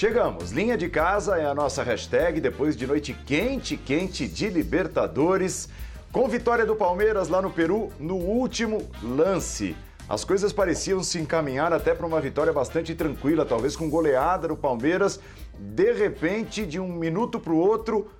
[0.00, 5.68] Chegamos, linha de casa é a nossa hashtag depois de noite quente, quente de Libertadores,
[6.10, 9.76] com vitória do Palmeiras lá no Peru no último lance.
[10.08, 14.56] As coisas pareciam se encaminhar até para uma vitória bastante tranquila, talvez com goleada do
[14.56, 15.20] Palmeiras.
[15.58, 18.10] De repente, de um minuto para o outro,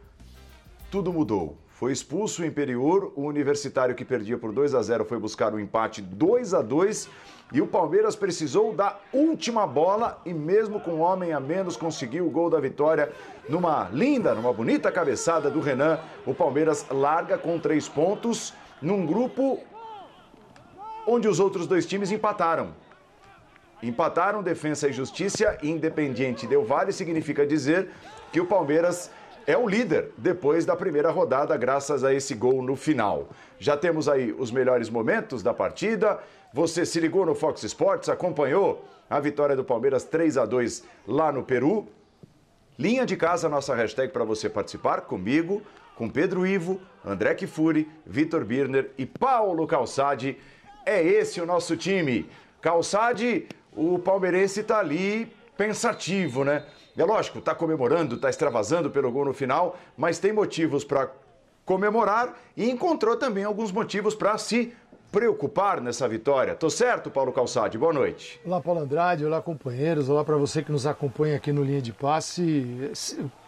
[0.90, 1.56] tudo mudou.
[1.70, 5.56] Foi expulso o Imperior, o Universitário que perdia por 2 a 0 foi buscar o
[5.56, 7.08] um empate 2 a 2
[7.52, 12.26] e o Palmeiras precisou da última bola e mesmo com um homem a menos conseguiu
[12.26, 13.12] o gol da vitória
[13.48, 15.98] numa linda, numa bonita cabeçada do Renan.
[16.24, 19.58] O Palmeiras larga com três pontos num grupo
[21.06, 22.72] onde os outros dois times empataram.
[23.82, 27.88] Empataram Defensa e Justiça e Independiente Del Vale significa dizer
[28.30, 29.10] que o Palmeiras
[29.46, 33.28] é o líder depois da primeira rodada, graças a esse gol no final.
[33.58, 36.20] Já temos aí os melhores momentos da partida.
[36.52, 41.30] Você se ligou no Fox Sports, acompanhou a vitória do Palmeiras 3 a 2 lá
[41.30, 41.86] no Peru.
[42.76, 45.62] Linha de casa, nossa hashtag para você participar comigo,
[45.94, 50.38] com Pedro Ivo, André Kifuri, Vitor Birner e Paulo Calçade.
[50.84, 52.28] É esse o nosso time.
[52.60, 56.64] Calçade, o palmeirense está ali pensativo, né?
[56.96, 61.12] É lógico, está comemorando, está extravasando pelo gol no final, mas tem motivos para
[61.64, 64.74] comemorar e encontrou também alguns motivos para se
[65.10, 66.54] preocupar nessa vitória.
[66.54, 67.76] Tô certo, Paulo Calçade?
[67.76, 68.40] Boa noite.
[68.44, 69.24] Olá, Paulo Andrade.
[69.24, 70.08] Olá, companheiros.
[70.08, 72.90] Olá para você que nos acompanha aqui no Linha de Passe.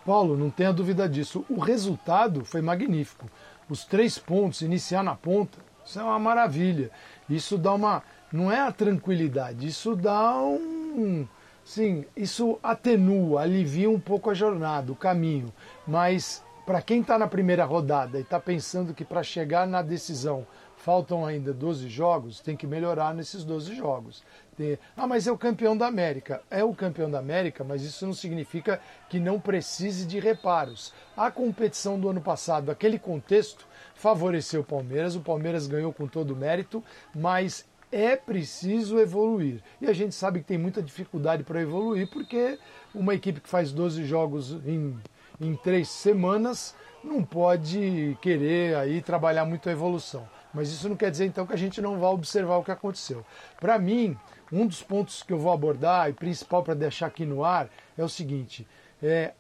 [0.04, 1.44] Paulo, não tenha dúvida disso.
[1.48, 3.26] O resultado foi magnífico.
[3.68, 6.90] Os três pontos, iniciar na ponta, isso é uma maravilha.
[7.30, 8.02] Isso dá uma.
[8.32, 11.26] Não é a tranquilidade, isso dá um
[11.64, 15.52] Sim, isso atenua, alivia um pouco a jornada, o caminho.
[15.86, 20.46] Mas para quem está na primeira rodada e está pensando que para chegar na decisão
[20.82, 24.22] faltam ainda 12 jogos, tem que melhorar nesses 12 jogos.
[24.56, 24.76] Tem...
[24.96, 26.42] Ah, mas é o campeão da América.
[26.50, 30.92] É o campeão da América, mas isso não significa que não precise de reparos.
[31.16, 35.14] A competição do ano passado, aquele contexto, favoreceu o Palmeiras.
[35.14, 36.82] O Palmeiras ganhou com todo o mérito,
[37.14, 39.62] mas é preciso evoluir.
[39.80, 42.58] E a gente sabe que tem muita dificuldade para evoluir, porque
[42.92, 44.98] uma equipe que faz 12 jogos em,
[45.40, 50.26] em três semanas não pode querer aí trabalhar muito a evolução.
[50.52, 53.24] Mas isso não quer dizer então que a gente não vá observar o que aconteceu.
[53.60, 54.16] Para mim,
[54.50, 58.04] um dos pontos que eu vou abordar e principal para deixar aqui no ar é
[58.04, 58.66] o seguinte:
[59.02, 59.32] é,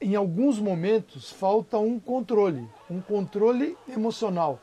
[0.00, 4.60] em alguns momentos falta um controle, um controle emocional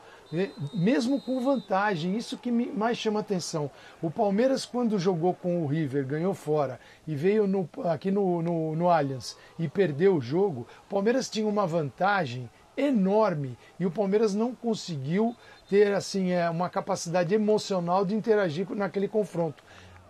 [0.72, 3.70] mesmo com vantagem, isso que me mais chama atenção.
[4.00, 8.76] O Palmeiras, quando jogou com o River, ganhou fora e veio no, aqui no, no,
[8.76, 14.34] no Allianz e perdeu o jogo, o Palmeiras tinha uma vantagem enorme e o Palmeiras
[14.34, 15.34] não conseguiu
[15.70, 19.62] ter assim é, uma capacidade emocional de interagir naquele confronto.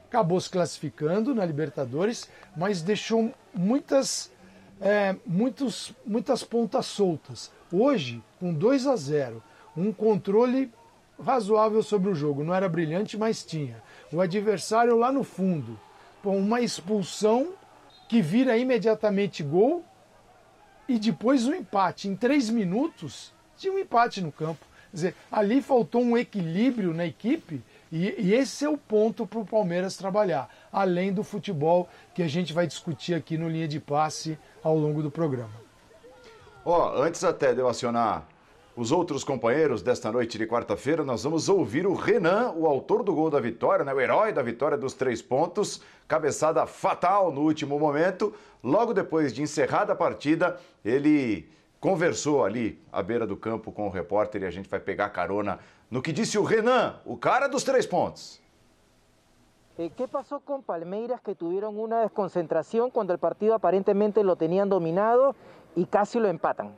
[0.09, 4.33] Acabou se classificando na Libertadores, mas deixou muitas,
[4.81, 7.53] é, muitos, muitas pontas soltas.
[7.71, 9.43] Hoje, com 2 a 0
[9.77, 10.73] um controle
[11.23, 12.43] razoável sobre o jogo.
[12.43, 13.83] Não era brilhante, mas tinha.
[14.11, 15.79] O adversário lá no fundo,
[16.23, 17.53] com uma expulsão
[18.09, 19.85] que vira imediatamente gol
[20.89, 22.09] e depois um empate.
[22.09, 24.70] Em três minutos, tinha um empate no campo.
[24.91, 27.63] Quer dizer, ali faltou um equilíbrio na equipe
[27.93, 32.29] e, e esse é o ponto para o Palmeiras trabalhar, além do futebol que a
[32.29, 35.55] gente vai discutir aqui no Linha de Passe ao longo do programa.
[36.65, 38.27] Ó, oh, antes até de eu acionar
[38.77, 43.15] os outros companheiros desta noite de quarta-feira, nós vamos ouvir o Renan, o autor do
[43.15, 43.93] gol da vitória, né?
[43.93, 48.33] o herói da vitória dos três pontos, cabeçada fatal no último momento.
[48.63, 51.49] Logo depois de encerrada a partida, ele
[51.81, 55.59] conversou ali à beira do campo com o repórter e a gente vai pegar carona
[55.91, 58.41] no que disse o Renan, o cara dos três pontos.
[59.79, 64.69] O que passou com Palmeiras que tiveram uma desconcentração quando o partido aparentemente lo tenían
[64.69, 65.35] dominado
[65.75, 66.71] e casi lo empatan?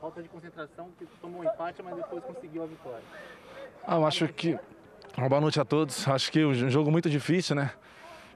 [0.00, 3.02] falta de concentração, que tomou um empate, mas depois conseguiu a vitória?
[3.86, 4.58] Ah, eu acho que.
[5.16, 6.06] Uma boa noite a todos.
[6.06, 7.72] Acho que um jogo muito difícil, né?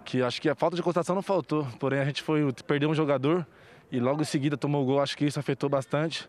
[0.05, 1.67] Que acho que a falta de concentração não faltou.
[1.79, 3.47] Porém, a gente foi perdeu um jogador
[3.93, 5.01] e logo em seguida tomou o gol.
[5.01, 6.29] Acho que isso afetou bastante.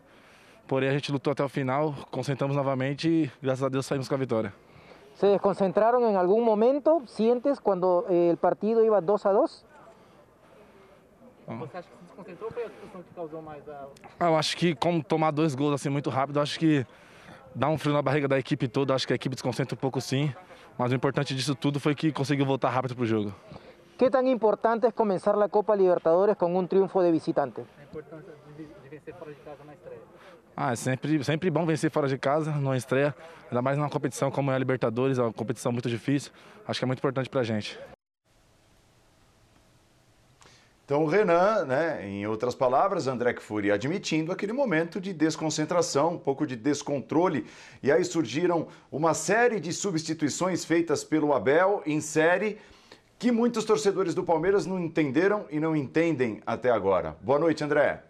[0.68, 4.14] Porém, a gente lutou até o final, concentramos novamente e graças a Deus saímos com
[4.14, 4.52] a vitória.
[5.14, 7.02] ¿Se desconcentraram em algum momento?
[7.06, 9.64] ¿Sientes quando eh, o partido iba 2 a 2?
[11.46, 13.86] Você acha que se desconcentrou ou foi a expulsão que causou mais a...
[14.18, 16.86] Ah, eu acho que como tomar dois gols assim muito rápido, acho que
[17.54, 20.00] dá um frio na barriga da equipe toda, acho que a equipe desconcentra um pouco
[20.00, 20.34] sim,
[20.78, 23.32] mas o importante disso tudo foi que conseguiu voltar rápido para o jogo.
[23.96, 27.60] Que tão importante é começar a Copa Libertadores com um triunfo de visitante?
[27.78, 30.00] A importância de, de vencer fora de casa na estreia.
[30.56, 33.14] Ah, é sempre, sempre bom vencer fora de casa, numa estreia,
[33.48, 36.32] ainda mais numa competição como é a Libertadores, é uma competição muito difícil.
[36.66, 37.78] Acho que é muito importante para a gente.
[40.84, 46.18] Então o Renan, né, em outras palavras, André Kfouri admitindo aquele momento de desconcentração, um
[46.18, 47.46] pouco de descontrole,
[47.82, 52.58] e aí surgiram uma série de substituições feitas pelo Abel em série
[53.24, 57.16] que muitos torcedores do Palmeiras não entenderam e não entendem até agora.
[57.22, 58.02] Boa noite, André.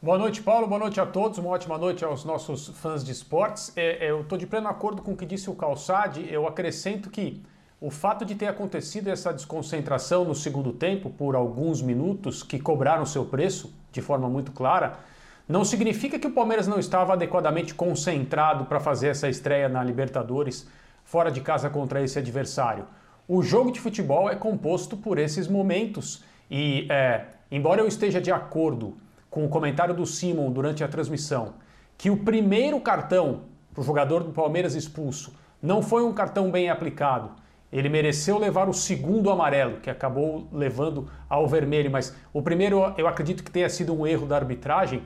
[0.00, 0.66] Boa noite, Paulo.
[0.66, 1.36] Boa noite a todos.
[1.36, 3.70] Uma ótima noite aos nossos fãs de esportes.
[3.76, 6.26] É, é eu estou de pleno acordo com o que disse o Calçade.
[6.32, 7.42] Eu acrescento que
[7.78, 13.04] o fato de ter acontecido essa desconcentração no segundo tempo por alguns minutos que cobraram
[13.04, 15.00] seu preço de forma muito clara,
[15.46, 20.66] não significa que o Palmeiras não estava adequadamente concentrado para fazer essa estreia na Libertadores
[21.04, 22.86] fora de casa contra esse adversário.
[23.26, 28.32] O jogo de futebol é composto por esses momentos e, é, embora eu esteja de
[28.32, 28.96] acordo
[29.30, 31.54] com o comentário do Simon durante a transmissão,
[31.96, 35.32] que o primeiro cartão para o jogador do Palmeiras expulso
[35.62, 37.30] não foi um cartão bem aplicado
[37.72, 43.06] ele mereceu levar o segundo amarelo, que acabou levando ao vermelho, mas o primeiro eu
[43.06, 45.02] acredito que tenha sido um erro da arbitragem.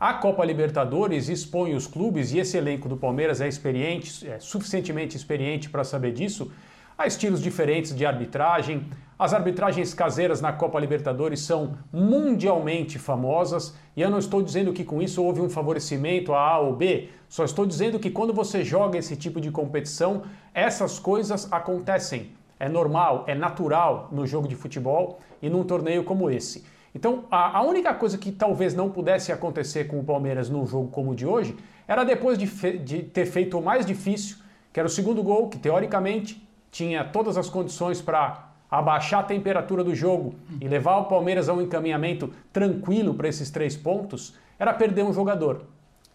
[0.00, 5.16] A Copa Libertadores expõe os clubes, e esse elenco do Palmeiras é experiente, é suficientemente
[5.16, 6.50] experiente para saber disso,
[6.98, 8.86] a estilos diferentes de arbitragem.
[9.18, 14.84] As arbitragens caseiras na Copa Libertadores são mundialmente famosas, e eu não estou dizendo que
[14.84, 18.62] com isso houve um favorecimento a A ou B, só estou dizendo que quando você
[18.62, 20.22] joga esse tipo de competição,
[20.52, 22.32] essas coisas acontecem.
[22.58, 26.64] É normal, é natural no jogo de futebol e num torneio como esse.
[26.94, 31.10] Então, a, única coisa que talvez não pudesse acontecer com o Palmeiras num jogo como
[31.10, 31.54] o de hoje
[31.86, 32.46] era depois de,
[32.78, 34.38] de ter feito o mais difícil,
[34.72, 36.45] que era o segundo gol, que teoricamente
[36.76, 41.54] tinha todas as condições para abaixar a temperatura do jogo e levar o Palmeiras a
[41.54, 45.62] um encaminhamento tranquilo para esses três pontos, era perder um jogador.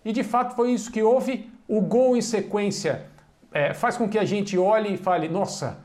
[0.06, 1.50] E de fato foi isso que houve.
[1.68, 3.08] O gol em sequência
[3.52, 5.80] é, faz com que a gente olhe e fale: nossa,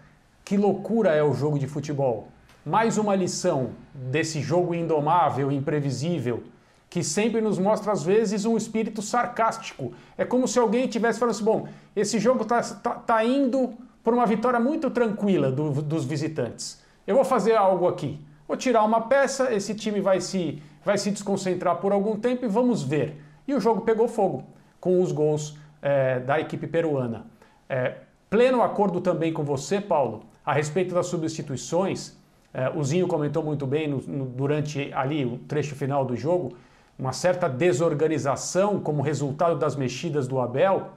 [0.45, 2.29] que loucura é o jogo de futebol.
[2.63, 6.43] Mais uma lição desse jogo indomável, imprevisível,
[6.91, 9.95] que sempre nos mostra, às vezes, um espírito sarcástico.
[10.19, 14.15] É como se alguém tivesse falando assim: bom, esse jogo está tá, tá indo por
[14.15, 16.81] uma vitória muito tranquila do, dos visitantes.
[17.05, 18.21] Eu vou fazer algo aqui.
[18.47, 22.49] Vou tirar uma peça, esse time vai se, vai se desconcentrar por algum tempo e
[22.49, 23.21] vamos ver.
[23.49, 24.45] E o jogo pegou fogo
[24.79, 27.27] com os gols é, da equipe peruana.
[27.69, 27.97] É,
[28.31, 32.17] pleno acordo também com você, Paulo, a respeito das substituições.
[32.55, 36.57] É, o Zinho comentou muito bem no, no, durante ali o trecho final do jogo,
[36.97, 40.93] uma certa desorganização como resultado das mexidas do Abel.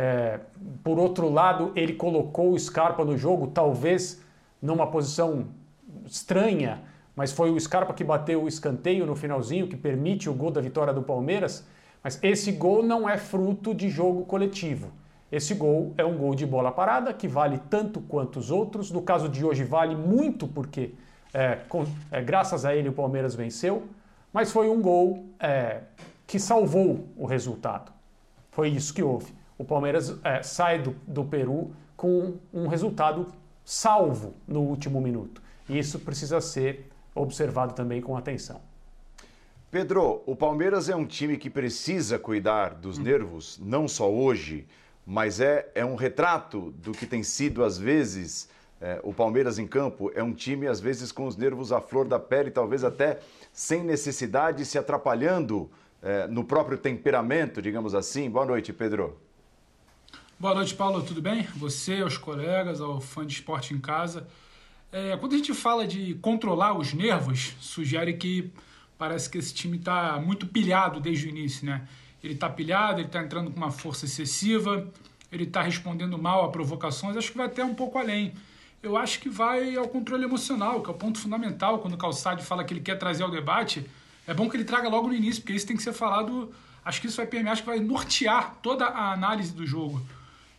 [0.00, 0.38] É,
[0.84, 4.22] por outro lado, ele colocou o Scarpa no jogo, talvez
[4.62, 5.46] numa posição
[6.06, 6.82] estranha,
[7.16, 10.60] mas foi o Scarpa que bateu o escanteio no finalzinho, que permite o gol da
[10.60, 11.66] vitória do Palmeiras.
[12.00, 14.92] Mas esse gol não é fruto de jogo coletivo.
[15.32, 18.92] Esse gol é um gol de bola parada que vale tanto quanto os outros.
[18.92, 20.94] No caso de hoje, vale muito porque,
[21.34, 23.82] é, com, é, graças a ele, o Palmeiras venceu.
[24.32, 25.80] Mas foi um gol é,
[26.24, 27.90] que salvou o resultado.
[28.52, 29.37] Foi isso que houve.
[29.58, 33.26] O Palmeiras é, sai do, do Peru com um resultado
[33.64, 35.42] salvo no último minuto.
[35.68, 38.60] E isso precisa ser observado também com atenção.
[39.70, 43.02] Pedro, o Palmeiras é um time que precisa cuidar dos hum.
[43.02, 44.66] nervos, não só hoje,
[45.04, 48.48] mas é, é um retrato do que tem sido, às vezes,
[48.80, 50.10] é, o Palmeiras em campo.
[50.14, 53.18] É um time, às vezes, com os nervos à flor da pele, talvez até
[53.52, 55.68] sem necessidade, se atrapalhando
[56.00, 58.30] é, no próprio temperamento, digamos assim.
[58.30, 59.18] Boa noite, Pedro.
[60.40, 61.02] Boa noite, Paulo.
[61.02, 61.42] Tudo bem?
[61.56, 64.28] Você, aos colegas, ao fã de esporte em casa.
[64.92, 68.52] É, quando a gente fala de controlar os nervos, sugere que
[68.96, 71.88] parece que esse time está muito pilhado desde o início, né?
[72.22, 74.86] Ele está pilhado, ele está entrando com uma força excessiva,
[75.32, 78.32] ele está respondendo mal a provocações, acho que vai até um pouco além.
[78.80, 81.80] Eu acho que vai ao controle emocional, que é o ponto fundamental.
[81.80, 83.84] Quando o Calçade fala que ele quer trazer ao debate,
[84.24, 86.54] é bom que ele traga logo no início, porque isso tem que ser falado.
[86.84, 90.00] Acho que isso vai permear, acho que vai nortear toda a análise do jogo.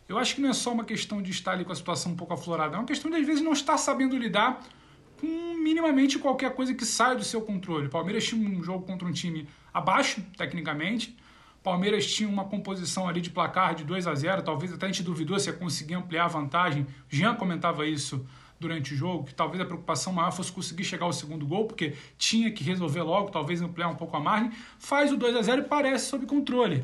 [0.10, 2.16] Eu acho que não é só uma questão de estar ali com a situação um
[2.16, 4.60] pouco aflorada, é uma questão de, às vezes, não estar sabendo lidar
[5.22, 7.88] com minimamente qualquer coisa que saia do seu controle.
[7.90, 11.16] Palmeiras tinha um jogo contra um time abaixo, tecnicamente.
[11.62, 15.04] Palmeiras tinha uma composição ali de placar de 2 a 0 talvez até a gente
[15.04, 16.88] duvidou se ia conseguir ampliar a vantagem.
[17.08, 18.26] Jean comentava isso
[18.60, 21.94] durante o jogo, que talvez a preocupação maior fosse conseguir chegar ao segundo gol, porque
[22.18, 24.52] tinha que resolver logo, talvez ampliar um pouco a margem.
[24.80, 26.84] Faz o 2 a 0 e parece sob controle.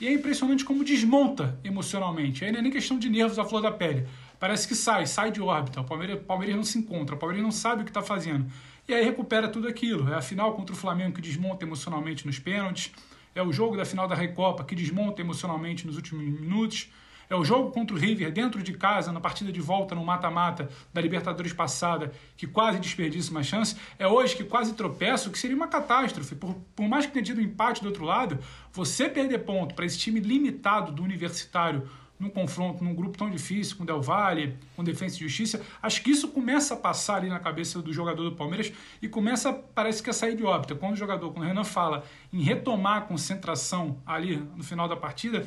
[0.00, 2.44] E é impressionante como desmonta emocionalmente.
[2.44, 4.06] Aí não é nem questão de nervos à flor da pele
[4.44, 5.80] parece que sai, sai de órbita.
[5.80, 8.44] O Palmeiras, Palmeiras não se encontra, o Palmeiras não sabe o que está fazendo.
[8.86, 10.12] E aí recupera tudo aquilo.
[10.12, 12.92] É a final contra o Flamengo que desmonta emocionalmente nos pênaltis.
[13.34, 16.90] É o jogo da final da Recopa que desmonta emocionalmente nos últimos minutos.
[17.28, 20.68] É o jogo contra o River dentro de casa, na partida de volta no mata-mata
[20.92, 23.76] da Libertadores passada, que quase desperdiça uma chance.
[23.98, 26.34] É hoje que quase tropeça, o que seria uma catástrofe.
[26.34, 28.38] Por, por mais que tenha tido um empate do outro lado,
[28.72, 31.88] você perder ponto para esse time limitado do Universitário
[32.18, 36.10] num confronto, num grupo tão difícil, com Del Valle, com Defesa e Justiça, acho que
[36.10, 40.10] isso começa a passar ali na cabeça do jogador do Palmeiras e começa, parece que
[40.10, 40.76] a sair de óbito.
[40.76, 44.96] Quando o jogador, quando o Renan fala em retomar a concentração ali no final da
[44.96, 45.46] partida,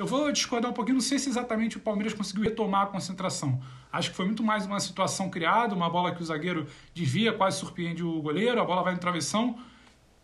[0.00, 3.60] eu vou discordar um pouquinho, não sei se exatamente o Palmeiras conseguiu retomar a concentração.
[3.92, 7.58] Acho que foi muito mais uma situação criada, uma bola que o zagueiro desvia, quase
[7.58, 9.58] surpreende o goleiro, a bola vai no travessão,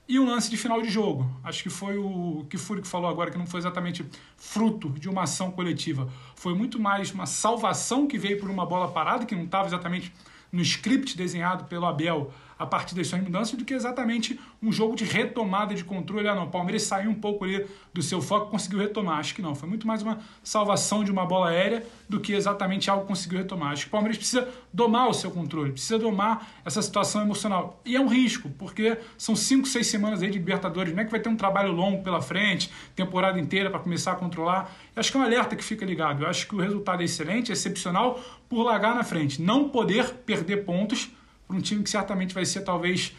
[0.08, 1.30] e o lance de final de jogo.
[1.44, 4.02] Acho que foi o que Fúrio que falou agora, que não foi exatamente
[4.38, 6.08] fruto de uma ação coletiva.
[6.34, 10.10] Foi muito mais uma salvação que veio por uma bola parada, que não estava exatamente
[10.50, 14.96] no script desenhado pelo Abel a partir das suas mudanças do que exatamente um jogo
[14.96, 16.26] de retomada de controle.
[16.28, 19.18] Ah, não, o Palmeiras saiu um pouco ali do seu foco conseguiu retomar.
[19.18, 22.90] Acho que não, foi muito mais uma salvação de uma bola aérea do que exatamente
[22.90, 23.72] algo conseguiu retomar.
[23.72, 27.80] Acho que o Palmeiras precisa domar o seu controle, precisa domar essa situação emocional.
[27.84, 31.10] E é um risco, porque são cinco, seis semanas aí de Libertadores, não é que
[31.10, 34.74] vai ter um trabalho longo pela frente, temporada inteira para começar a controlar.
[34.94, 36.22] Eu acho que é um alerta que fica ligado.
[36.22, 39.42] Eu acho que o resultado é excelente, é excepcional por largar na frente.
[39.42, 41.10] Não poder perder pontos
[41.46, 43.14] para um time que certamente vai ser talvez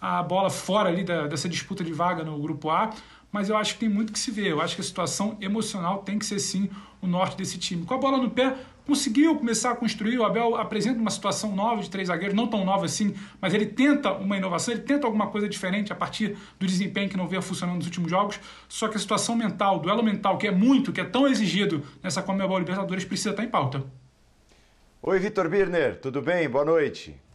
[0.00, 2.90] a bola fora ali da, dessa disputa de vaga no grupo A,
[3.30, 4.48] mas eu acho que tem muito que se ver.
[4.48, 6.70] Eu acho que a situação emocional tem que ser sim
[7.00, 7.84] o norte desse time.
[7.84, 8.56] Com a bola no pé,
[8.86, 10.18] conseguiu começar a construir.
[10.18, 13.66] O Abel apresenta uma situação nova de três zagueiros, não tão nova assim, mas ele
[13.66, 17.42] tenta uma inovação, ele tenta alguma coisa diferente a partir do desempenho que não veio
[17.42, 18.40] funcionando nos últimos jogos.
[18.66, 21.84] Só que a situação mental, o duelo mental, que é muito, que é tão exigido
[22.02, 23.84] nessa Comebol Libertadores, precisa estar em pauta.
[25.02, 26.48] Oi, Vitor Birner, tudo bem?
[26.48, 27.27] Boa noite.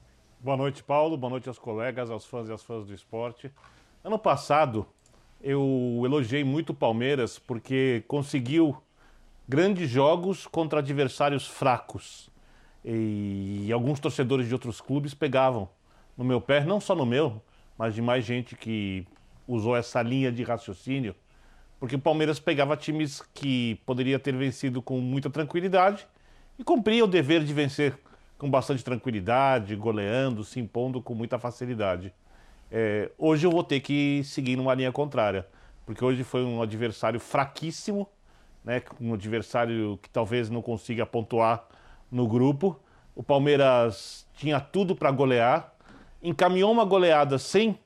[0.43, 1.15] Boa noite, Paulo.
[1.15, 3.49] Boa noite aos colegas, aos fãs e às fãs do esporte.
[4.03, 4.85] Ano passado,
[5.41, 8.75] eu elogiei muito o Palmeiras porque conseguiu
[9.47, 12.29] grandes jogos contra adversários fracos.
[12.83, 15.69] E alguns torcedores de outros clubes pegavam
[16.17, 17.41] no meu pé, não só no meu,
[17.77, 19.07] mas de mais gente que
[19.47, 21.15] usou essa linha de raciocínio,
[21.79, 26.05] porque o Palmeiras pegava times que poderia ter vencido com muita tranquilidade
[26.59, 27.97] e cumpria o dever de vencer
[28.43, 32.13] com bastante tranquilidade, goleando, se impondo com muita facilidade.
[32.69, 35.47] É, hoje eu vou ter que seguir numa linha contrária,
[35.85, 38.05] porque hoje foi um adversário fraquíssimo,
[38.61, 41.65] né, um adversário que talvez não consiga pontuar
[42.11, 42.77] no grupo.
[43.15, 45.73] O Palmeiras tinha tudo para golear,
[46.21, 47.79] encaminhou uma goleada sem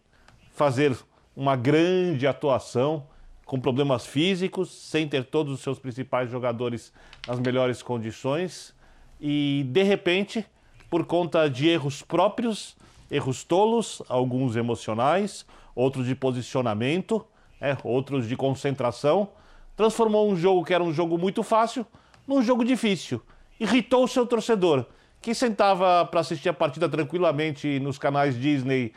[0.54, 0.98] fazer
[1.36, 3.06] uma grande atuação,
[3.46, 6.92] com problemas físicos, sem ter todos os seus principais jogadores
[7.28, 8.76] nas melhores condições
[9.20, 10.46] e de repente,
[10.90, 12.76] por conta de erros próprios,
[13.10, 15.46] erros tolos, alguns emocionais,
[15.76, 17.26] outros de posicionamento,
[17.60, 19.30] é, outros de concentração,
[19.76, 21.86] transformou um jogo que era um jogo muito fácil
[22.28, 23.22] num jogo difícil.
[23.60, 24.86] Irritou o seu torcedor,
[25.22, 28.94] que sentava para assistir a partida tranquilamente nos canais Disney,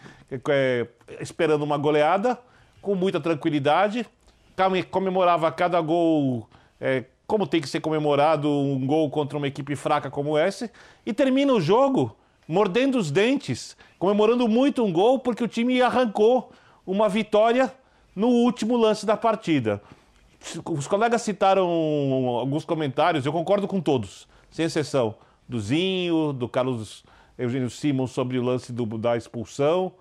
[0.48, 0.86] é,
[1.20, 2.38] esperando uma goleada,
[2.82, 4.06] com muita tranquilidade,
[4.90, 6.48] comemorava cada gol
[6.80, 10.68] é, como tem que ser comemorado um gol contra uma equipe fraca como essa,
[11.06, 12.16] e termina o jogo
[12.48, 16.50] mordendo os dentes, comemorando muito um gol porque o time arrancou
[16.84, 17.72] uma vitória
[18.16, 19.80] no último lance da partida.
[20.64, 21.68] Os colegas citaram
[22.40, 25.14] alguns comentários, eu concordo com todos, sem exceção.
[25.48, 27.04] Do Zinho, do Carlos
[27.38, 29.92] Eugênio Simon sobre o lance do, da expulsão.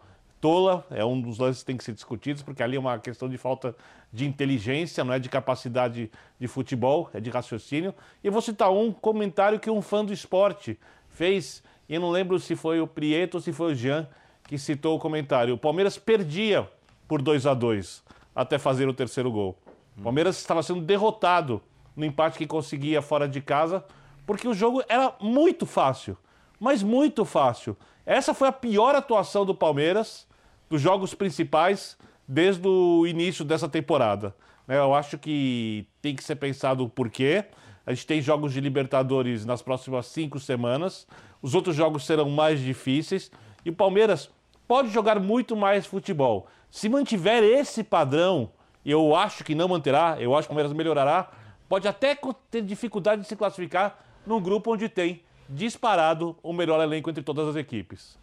[0.41, 3.27] Tola é um dos lances que tem que ser discutidos, porque ali é uma questão
[3.27, 3.75] de falta
[4.11, 7.93] de inteligência, não é de capacidade de futebol, é de raciocínio.
[8.23, 10.79] E eu vou citar um comentário que um fã do esporte
[11.09, 14.07] fez, e eu não lembro se foi o Prieto ou se foi o Jean
[14.47, 15.53] que citou o comentário.
[15.53, 16.67] O Palmeiras perdia
[17.07, 18.03] por 2 a 2
[18.33, 19.57] até fazer o terceiro gol.
[19.97, 21.61] O Palmeiras estava sendo derrotado
[21.95, 23.83] no empate que conseguia fora de casa,
[24.25, 26.17] porque o jogo era muito fácil,
[26.57, 27.75] mas muito fácil.
[28.05, 30.28] Essa foi a pior atuação do Palmeiras
[30.69, 31.97] dos jogos principais
[32.27, 34.35] desde o início dessa temporada.
[34.67, 34.77] Né?
[34.77, 37.45] Eu acho que tem que ser pensado o porquê.
[37.85, 41.07] A gente tem jogos de Libertadores nas próximas cinco semanas.
[41.41, 43.31] Os outros jogos serão mais difíceis.
[43.65, 44.29] E o Palmeiras
[44.67, 46.47] pode jogar muito mais futebol.
[46.69, 48.51] Se mantiver esse padrão,
[48.85, 51.31] eu acho que não manterá, eu acho que o Palmeiras melhorará,
[51.67, 52.15] pode até
[52.51, 57.47] ter dificuldade de se classificar num grupo onde tem disparado o melhor elenco entre todas
[57.47, 58.19] as equipes.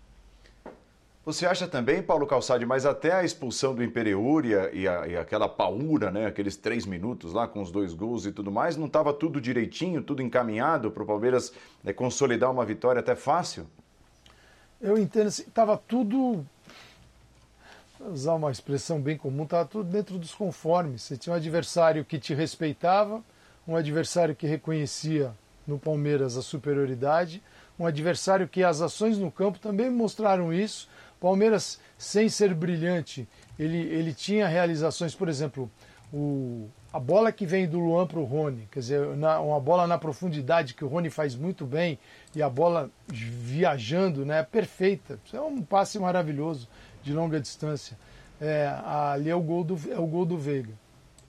[1.27, 5.49] Você acha também, Paulo Calçade, mas até a expulsão do Imperiur e, e, e, aquela
[5.49, 9.13] paura, né, aqueles três minutos lá com os dois gols e tudo mais, não estava
[9.13, 11.53] tudo direitinho, tudo encaminhado para o Palmeiras
[11.83, 13.67] né, consolidar uma vitória até fácil?
[14.81, 16.47] Eu entendo, estava assim, tudo,
[18.09, 21.03] usar uma expressão bem comum, estava tudo dentro dos conformes.
[21.03, 23.21] Você tinha um adversário que te respeitava,
[23.67, 25.33] um adversário que reconhecia
[25.67, 27.43] no Palmeiras a superioridade,
[27.77, 30.89] um adversário que as ações no campo também mostraram isso.
[31.21, 35.71] Palmeiras, sem ser brilhante, ele, ele tinha realizações, por exemplo,
[36.13, 39.87] o, a bola que vem do Luan para o Rony, quer dizer, na, uma bola
[39.87, 41.99] na profundidade que o Rony faz muito bem
[42.35, 45.19] e a bola viajando, né, perfeita.
[45.25, 46.69] Isso é um passe maravilhoso
[47.03, 47.99] de longa distância.
[48.41, 50.75] É, ali é o gol do, é o gol do Veiga.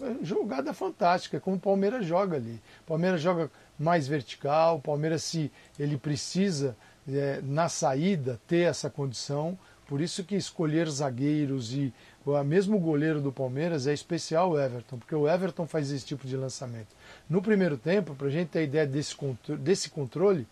[0.02, 2.62] É jogada fantástica, como o Palmeiras joga ali.
[2.82, 6.78] O Palmeiras joga mais vertical, o Palmeiras se ele precisa
[7.08, 9.58] é, na saída ter essa condição.
[9.88, 11.94] Por isso que escolher zagueiros e
[12.26, 16.28] o mesmo goleiro do Palmeiras é especial o Everton, porque o Everton faz esse tipo
[16.28, 16.90] de lançamento.
[17.30, 19.16] No primeiro tempo, para a gente ter ideia desse,
[19.60, 20.46] desse controle,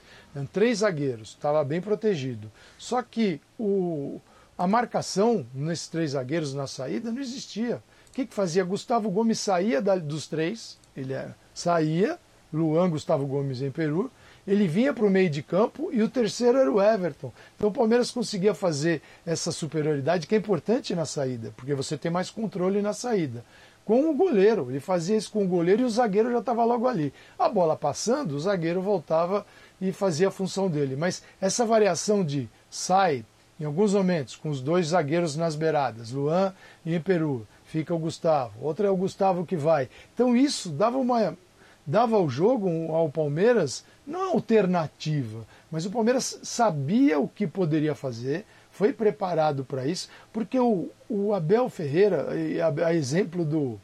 [0.54, 2.50] três zagueiros, estava bem protegido.
[2.77, 4.22] Só que o,
[4.58, 7.84] a marcação nesses três zagueiros na saída não existia.
[8.10, 8.63] O que, que fazia?
[8.63, 12.18] Gustavo Gomes saía da, dos três, ele era, saía,
[12.54, 14.10] Luan, Gustavo Gomes em Peru,
[14.48, 17.32] ele vinha para o meio de campo e o terceiro era o Everton.
[17.56, 22.12] Então o Palmeiras conseguia fazer essa superioridade que é importante na saída, porque você tem
[22.12, 23.44] mais controle na saída.
[23.84, 26.88] Com o goleiro, ele fazia isso com o goleiro e o zagueiro já estava logo
[26.88, 27.14] ali.
[27.38, 29.46] A bola passando, o zagueiro voltava
[29.80, 30.96] e fazia a função dele.
[30.96, 33.24] Mas essa variação de sai,
[33.60, 36.52] em alguns momentos, com os dois zagueiros nas beiradas, Luan
[36.84, 39.88] e Peru, fica o Gustavo, outro é o Gustavo que vai.
[40.14, 41.38] Então isso dava uma
[41.86, 48.46] dava ao jogo ao Palmeiras não alternativa, mas o Palmeiras sabia o que poderia fazer,
[48.72, 52.27] foi preparado para isso, porque o, o Abel Ferreira,
[52.62, 53.80] a, a, exemplo do,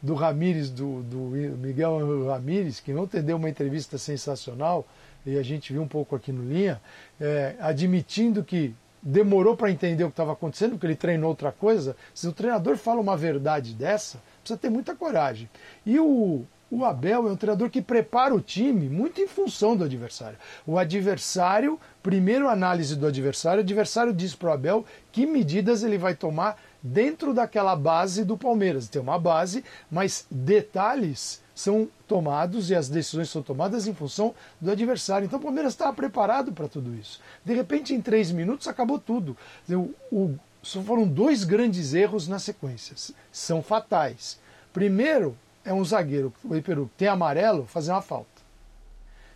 [0.00, 1.18] do Ramires, do, do
[1.58, 4.86] Miguel Ramires, que não deu uma entrevista sensacional,
[5.24, 6.80] e a gente viu um pouco aqui no Linha,
[7.20, 11.96] é, admitindo que demorou para entender o que estava acontecendo, porque ele treinou outra coisa.
[12.14, 15.48] Se o treinador fala uma verdade dessa, precisa ter muita coragem.
[15.84, 19.84] E o, o Abel é um treinador que prepara o time muito em função do
[19.84, 20.38] adversário.
[20.66, 25.98] O adversário, primeiro análise do adversário, o adversário diz para o Abel que medidas ele
[25.98, 28.88] vai tomar dentro daquela base do Palmeiras.
[28.88, 34.70] Tem uma base, mas detalhes são tomados e as decisões são tomadas em função do
[34.70, 35.26] adversário.
[35.26, 37.20] Então o Palmeiras estava preparado para tudo isso.
[37.44, 39.36] De repente, em três minutos, acabou tudo.
[39.68, 42.96] O, o, foram dois grandes erros na sequência.
[43.30, 44.40] São fatais.
[44.72, 48.42] Primeiro, é um zagueiro, o Iperu, tem amarelo, fazer uma falta.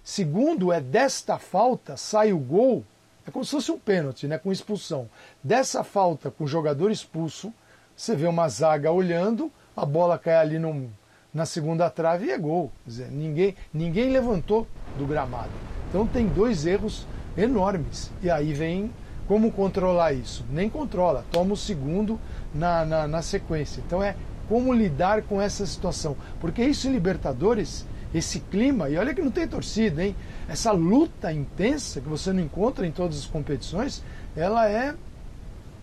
[0.02, 2.84] Segundo, é desta falta sai o gol,
[3.26, 5.08] é como se fosse um pênalti, né, com expulsão.
[5.42, 7.52] Dessa falta com o jogador expulso,
[7.96, 10.88] você vê uma zaga olhando, a bola cai ali num,
[11.32, 12.70] na segunda trave e é gol.
[12.84, 15.50] Quer dizer, ninguém, ninguém levantou do gramado.
[15.88, 18.10] Então tem dois erros enormes.
[18.22, 18.92] E aí vem
[19.26, 20.44] como controlar isso?
[20.50, 22.20] Nem controla, toma o segundo
[22.54, 23.82] na, na, na sequência.
[23.84, 24.14] Então é
[24.48, 26.16] como lidar com essa situação.
[26.40, 30.16] Porque isso em Libertadores, esse clima, e olha que não tem torcida, hein?
[30.48, 34.02] Essa luta intensa que você não encontra em todas as competições,
[34.36, 34.94] ela é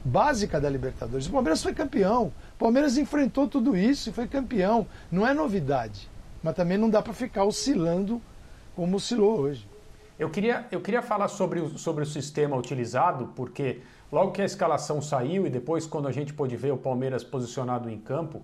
[0.03, 1.27] básica da Libertadores.
[1.27, 2.33] O Palmeiras foi campeão.
[2.55, 4.87] O Palmeiras enfrentou tudo isso e foi campeão.
[5.11, 6.09] Não é novidade.
[6.41, 8.21] Mas também não dá para ficar oscilando
[8.75, 9.67] como oscilou hoje.
[10.19, 13.81] Eu queria, eu queria falar sobre o, sobre o sistema utilizado, porque
[14.13, 17.89] logo que a escalação saiu e depois, quando a gente pôde ver o Palmeiras posicionado
[17.89, 18.43] em campo,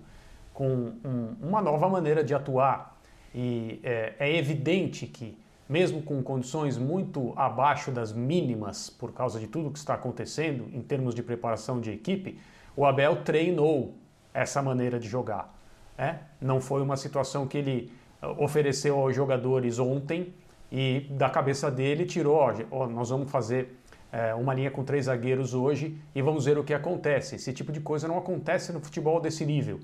[0.52, 2.98] com um, uma nova maneira de atuar,
[3.32, 9.46] e é, é evidente que, mesmo com condições muito abaixo das mínimas por causa de
[9.46, 12.40] tudo que está acontecendo em termos de preparação de equipe,
[12.76, 13.94] o Abel treinou
[14.34, 15.56] essa maneira de jogar.
[15.96, 16.16] É?
[16.40, 17.92] Não foi uma situação que ele
[18.38, 20.34] ofereceu aos jogadores ontem
[20.72, 22.36] e da cabeça dele tirou,
[22.70, 23.79] ó, nós vamos fazer
[24.12, 27.36] é, uma linha com três zagueiros hoje e vamos ver o que acontece.
[27.36, 29.80] Esse tipo de coisa não acontece no futebol desse nível.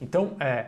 [0.00, 0.66] Então, é,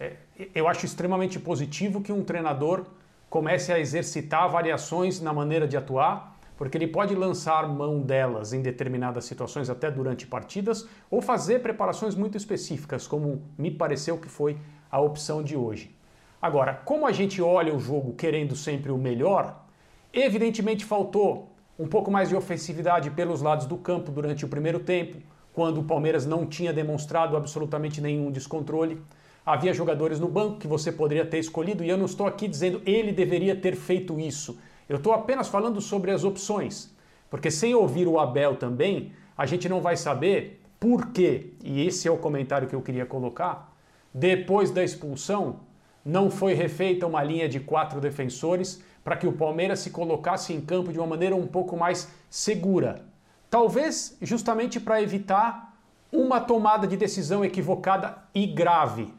[0.00, 0.12] é,
[0.54, 2.86] eu acho extremamente positivo que um treinador
[3.28, 8.62] comece a exercitar variações na maneira de atuar, porque ele pode lançar mão delas em
[8.62, 14.56] determinadas situações, até durante partidas, ou fazer preparações muito específicas, como me pareceu que foi
[14.90, 15.94] a opção de hoje.
[16.40, 19.64] Agora, como a gente olha o jogo querendo sempre o melhor,
[20.12, 25.18] evidentemente faltou um pouco mais de ofensividade pelos lados do campo durante o primeiro tempo,
[25.52, 29.00] quando o Palmeiras não tinha demonstrado absolutamente nenhum descontrole.
[29.46, 32.82] Havia jogadores no banco que você poderia ter escolhido, e eu não estou aqui dizendo
[32.84, 34.58] ele deveria ter feito isso.
[34.88, 36.94] Eu estou apenas falando sobre as opções.
[37.30, 42.08] Porque sem ouvir o Abel também, a gente não vai saber por quê, e esse
[42.08, 43.74] é o comentário que eu queria colocar,
[44.12, 45.60] depois da expulsão,
[46.04, 50.60] não foi refeita uma linha de quatro defensores para que o Palmeiras se colocasse em
[50.60, 53.06] campo de uma maneira um pouco mais segura.
[53.48, 55.74] Talvez justamente para evitar
[56.12, 59.10] uma tomada de decisão equivocada e grave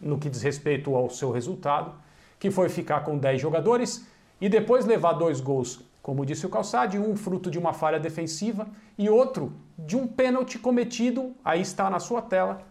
[0.00, 1.94] no que diz respeito ao seu resultado,
[2.40, 4.04] que foi ficar com 10 jogadores
[4.40, 8.66] e depois levar dois gols, como disse o Calçade, um fruto de uma falha defensiva
[8.98, 12.62] e outro de um pênalti cometido, aí está na sua tela,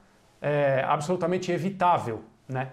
[0.41, 2.19] é, absolutamente evitável.
[2.49, 2.69] Né?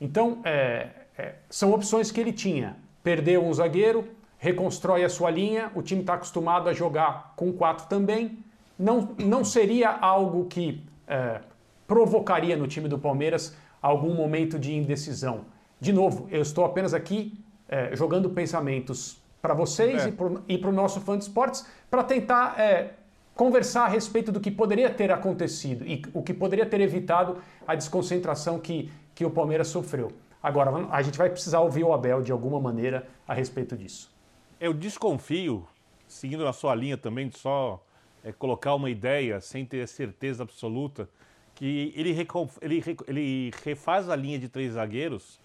[0.00, 2.76] Então, é, é, são opções que ele tinha.
[3.02, 4.08] Perdeu um zagueiro,
[4.38, 8.38] reconstrói a sua linha, o time está acostumado a jogar com quatro também.
[8.78, 11.40] Não, não seria algo que é,
[11.86, 15.44] provocaria no time do Palmeiras algum momento de indecisão.
[15.80, 20.12] De novo, eu estou apenas aqui é, jogando pensamentos para vocês é.
[20.48, 22.94] e para o nosso fã de esportes para tentar é,
[23.34, 27.74] conversar a respeito do que poderia ter acontecido e o que poderia ter evitado a
[27.74, 30.12] desconcentração que, que o Palmeiras sofreu.
[30.42, 34.10] Agora, a gente vai precisar ouvir o Abel de alguma maneira a respeito disso.
[34.58, 35.66] Eu desconfio,
[36.08, 37.82] seguindo na sua linha também, de só
[38.24, 41.08] é, colocar uma ideia sem ter certeza absoluta,
[41.54, 42.16] que ele,
[42.62, 45.38] ele, ele refaz a linha de três zagueiros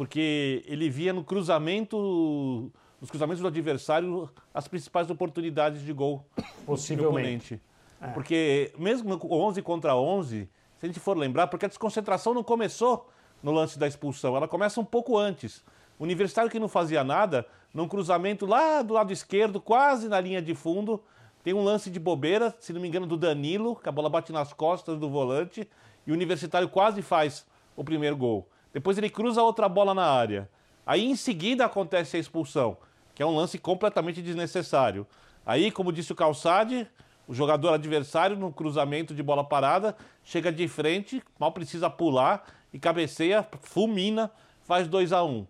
[0.00, 6.24] porque ele via no cruzamento, nos cruzamentos do adversário, as principais oportunidades de gol
[6.64, 7.60] Possivelmente.
[8.00, 8.06] É.
[8.08, 10.48] Porque mesmo 11 contra 11,
[10.78, 13.10] se a gente for lembrar, porque a desconcentração não começou
[13.42, 15.64] no lance da expulsão, ela começa um pouco antes.
[15.98, 20.40] O universitário que não fazia nada, num cruzamento lá do lado esquerdo, quase na linha
[20.40, 21.02] de fundo,
[21.42, 24.32] tem um lance de bobeira, se não me engano, do Danilo, que a bola bate
[24.32, 25.68] nas costas do volante,
[26.06, 28.46] e o universitário quase faz o primeiro gol.
[28.72, 30.48] Depois ele cruza outra bola na área.
[30.86, 32.76] Aí em seguida acontece a expulsão,
[33.14, 35.06] que é um lance completamente desnecessário.
[35.44, 36.86] Aí, como disse o Calçade,
[37.26, 42.78] o jogador adversário no cruzamento de bola parada chega de frente, mal precisa pular e
[42.78, 44.30] cabeceia, fulmina,
[44.62, 45.46] faz 2 a 1 um.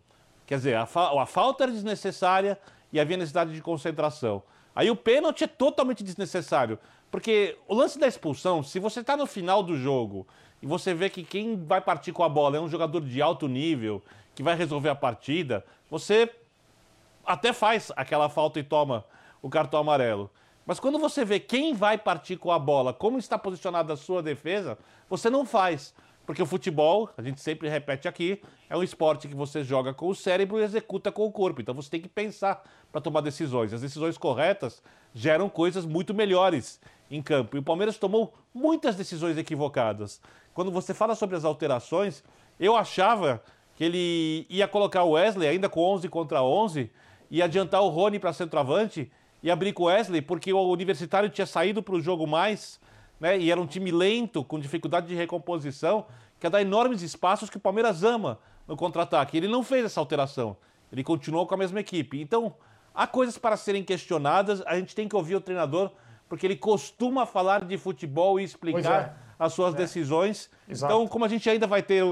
[0.47, 2.59] Quer dizer, a, fa a falta era desnecessária
[2.93, 4.43] e havia necessidade de concentração.
[4.75, 6.79] Aí o pênalti é totalmente desnecessário,
[7.11, 10.27] porque o lance da expulsão, se você está no final do jogo
[10.63, 13.49] e você vê que quem vai partir com a bola é um jogador de alto
[13.49, 14.03] nível,
[14.35, 16.31] que vai resolver a partida, você
[17.25, 19.05] até faz aquela falta e toma
[19.43, 20.31] o cartão amarelo.
[20.67, 24.23] Mas quando você vê quem vai partir com a bola, como está posicionada a sua
[24.23, 24.79] defesa,
[25.09, 25.95] você não faz.
[26.27, 30.09] Porque o futebol, a gente sempre repete aqui, é um esporte que você joga com
[30.09, 31.61] o cérebro e executa com o corpo.
[31.61, 33.73] Então você tem que pensar para tomar decisões.
[33.73, 34.83] As decisões corretas
[35.15, 36.81] geram coisas muito melhores
[37.11, 37.57] em campo.
[37.57, 40.21] E o Palmeiras tomou muitas decisões equivocadas.
[40.55, 42.23] Quando você fala sobre as alterações,
[42.59, 43.43] eu achava
[43.75, 46.91] que ele ia colocar o Wesley ainda com 11 contra 11
[47.31, 49.11] e adiantar o Rony para centroavante
[49.43, 52.79] e abrir com o Wesley, porque o Universitário tinha saído para o jogo mais,
[53.21, 53.39] né?
[53.39, 56.07] E era um time lento, com dificuldade de recomposição,
[56.39, 59.37] que ia dar enormes espaços que o Palmeiras ama no contra-ataque.
[59.37, 60.57] Ele não fez essa alteração.
[60.91, 62.21] Ele continuou com a mesma equipe.
[62.21, 62.55] Então,
[62.95, 65.91] há coisas para serem questionadas, a gente tem que ouvir o treinador,
[66.29, 69.77] porque ele costuma falar de futebol e explicar as suas é.
[69.77, 70.51] decisões.
[70.69, 70.93] Exato.
[70.93, 72.03] Então, como a gente ainda vai ter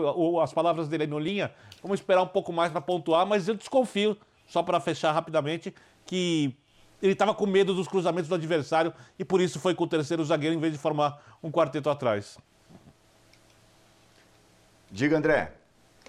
[0.42, 4.16] as palavras dele no linha, vamos esperar um pouco mais para pontuar, mas eu desconfio,
[4.47, 6.57] só para fechar rapidamente, que
[7.03, 10.25] ele estava com medo dos cruzamentos do adversário e por isso foi com o terceiro
[10.25, 12.39] zagueiro em vez de formar um quarteto atrás.
[14.91, 15.53] Diga, André.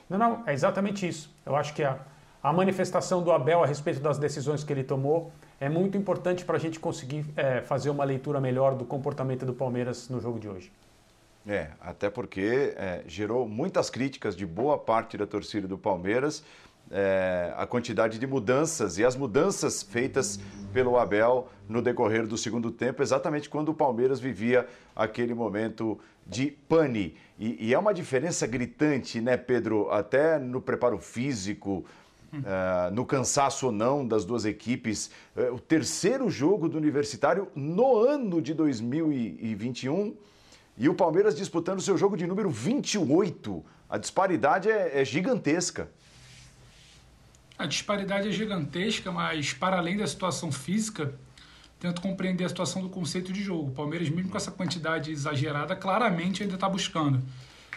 [0.09, 1.31] Não, não, é exatamente isso.
[1.45, 1.99] Eu acho que a,
[2.41, 6.55] a manifestação do Abel a respeito das decisões que ele tomou é muito importante para
[6.55, 10.47] a gente conseguir é, fazer uma leitura melhor do comportamento do Palmeiras no jogo de
[10.47, 10.71] hoje.
[11.47, 16.43] É, até porque é, gerou muitas críticas de boa parte da torcida do Palmeiras
[16.91, 20.39] é, a quantidade de mudanças e as mudanças feitas
[20.73, 26.47] pelo Abel no decorrer do segundo tempo, exatamente quando o Palmeiras vivia aquele momento de
[26.47, 27.15] pane.
[27.37, 29.89] E, e é uma diferença gritante, né, Pedro?
[29.91, 31.85] Até no preparo físico,
[32.31, 35.09] Uh, no cansaço ou não das duas equipes.
[35.35, 40.15] Uh, o terceiro jogo do Universitário no ano de 2021
[40.77, 43.65] e o Palmeiras disputando seu jogo de número 28.
[43.89, 45.89] A disparidade é, é gigantesca.
[47.59, 51.13] A disparidade é gigantesca, mas para além da situação física,
[51.77, 53.67] tento compreender a situação do conceito de jogo.
[53.67, 57.21] O Palmeiras, mesmo com essa quantidade exagerada, claramente ainda está buscando.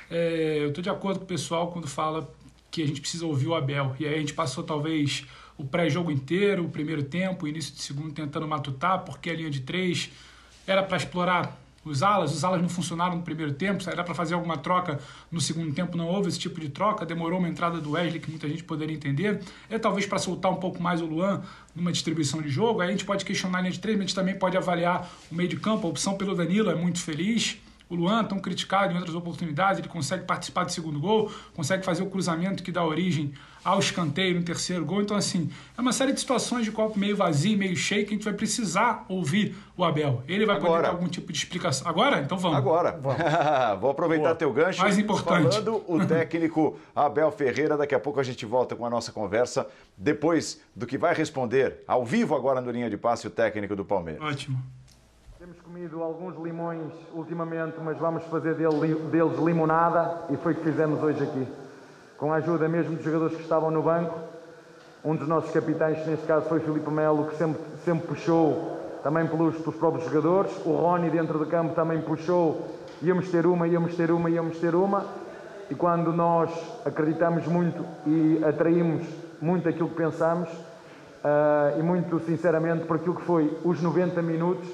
[0.08, 2.32] É, eu estou de acordo com o pessoal quando fala
[2.70, 3.96] que a gente precisa ouvir o Abel.
[3.98, 5.26] E aí a gente passou talvez
[5.58, 9.50] o pré-jogo inteiro, o primeiro tempo, o início de segundo tentando matutar, porque a linha
[9.50, 10.12] de três
[10.64, 14.34] era para explorar os alas, os alas não funcionaram no primeiro tempo, era para fazer
[14.34, 17.92] alguma troca no segundo tempo, não houve esse tipo de troca, demorou uma entrada do
[17.92, 21.42] Wesley que muita gente poderia entender, é talvez para soltar um pouco mais o Luan
[21.74, 24.06] numa distribuição de jogo, aí a gente pode questionar a linha de três, mas a
[24.06, 27.58] gente também pode avaliar o meio de campo, a opção pelo Danilo é muito feliz,
[27.92, 32.02] o Luan, tão criticado em outras oportunidades, ele consegue participar do segundo gol, consegue fazer
[32.02, 35.02] o cruzamento que dá origem ao escanteio no terceiro gol.
[35.02, 38.16] Então, assim, é uma série de situações de copo meio vazio, meio cheio, que a
[38.16, 40.22] gente vai precisar ouvir o Abel.
[40.26, 40.70] Ele vai Agora.
[40.70, 41.86] poder dar algum tipo de explicação.
[41.86, 42.20] Agora?
[42.20, 42.56] Então vamos.
[42.56, 42.98] Agora.
[43.00, 43.18] Vamos.
[43.80, 44.34] Vou aproveitar Boa.
[44.36, 44.80] teu gancho.
[44.80, 45.62] Mais importante.
[45.62, 49.66] Falando o técnico Abel Ferreira, daqui a pouco a gente volta com a nossa conversa,
[49.98, 53.84] depois do que vai responder ao vivo agora no Linha de Passe o técnico do
[53.84, 54.22] Palmeiras.
[54.22, 54.58] Ótimo.
[55.82, 61.24] Comido alguns limões ultimamente, mas vamos fazer deles limonada e foi o que fizemos hoje
[61.24, 61.48] aqui.
[62.16, 64.16] Com a ajuda mesmo dos jogadores que estavam no banco,
[65.04, 69.56] um dos nossos capitães, neste caso foi Filipe Melo, que sempre, sempre puxou também pelos,
[69.56, 70.52] pelos próprios jogadores.
[70.64, 72.64] O Rony dentro do campo também puxou,
[73.02, 75.04] íamos ter uma, íamos ter uma, íamos ter uma.
[75.68, 76.48] E quando nós
[76.84, 79.04] acreditamos muito e atraímos
[79.40, 84.68] muito aquilo que pensamos, uh, e muito sinceramente por aquilo que foi os 90 minutos,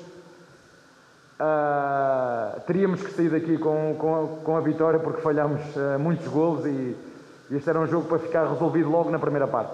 [1.40, 6.66] Uh, teríamos que sair daqui com, com, com a vitória porque falhámos uh, muitos gols
[6.66, 6.96] e,
[7.48, 9.72] e este era um jogo para ficar resolvido logo na primeira parte.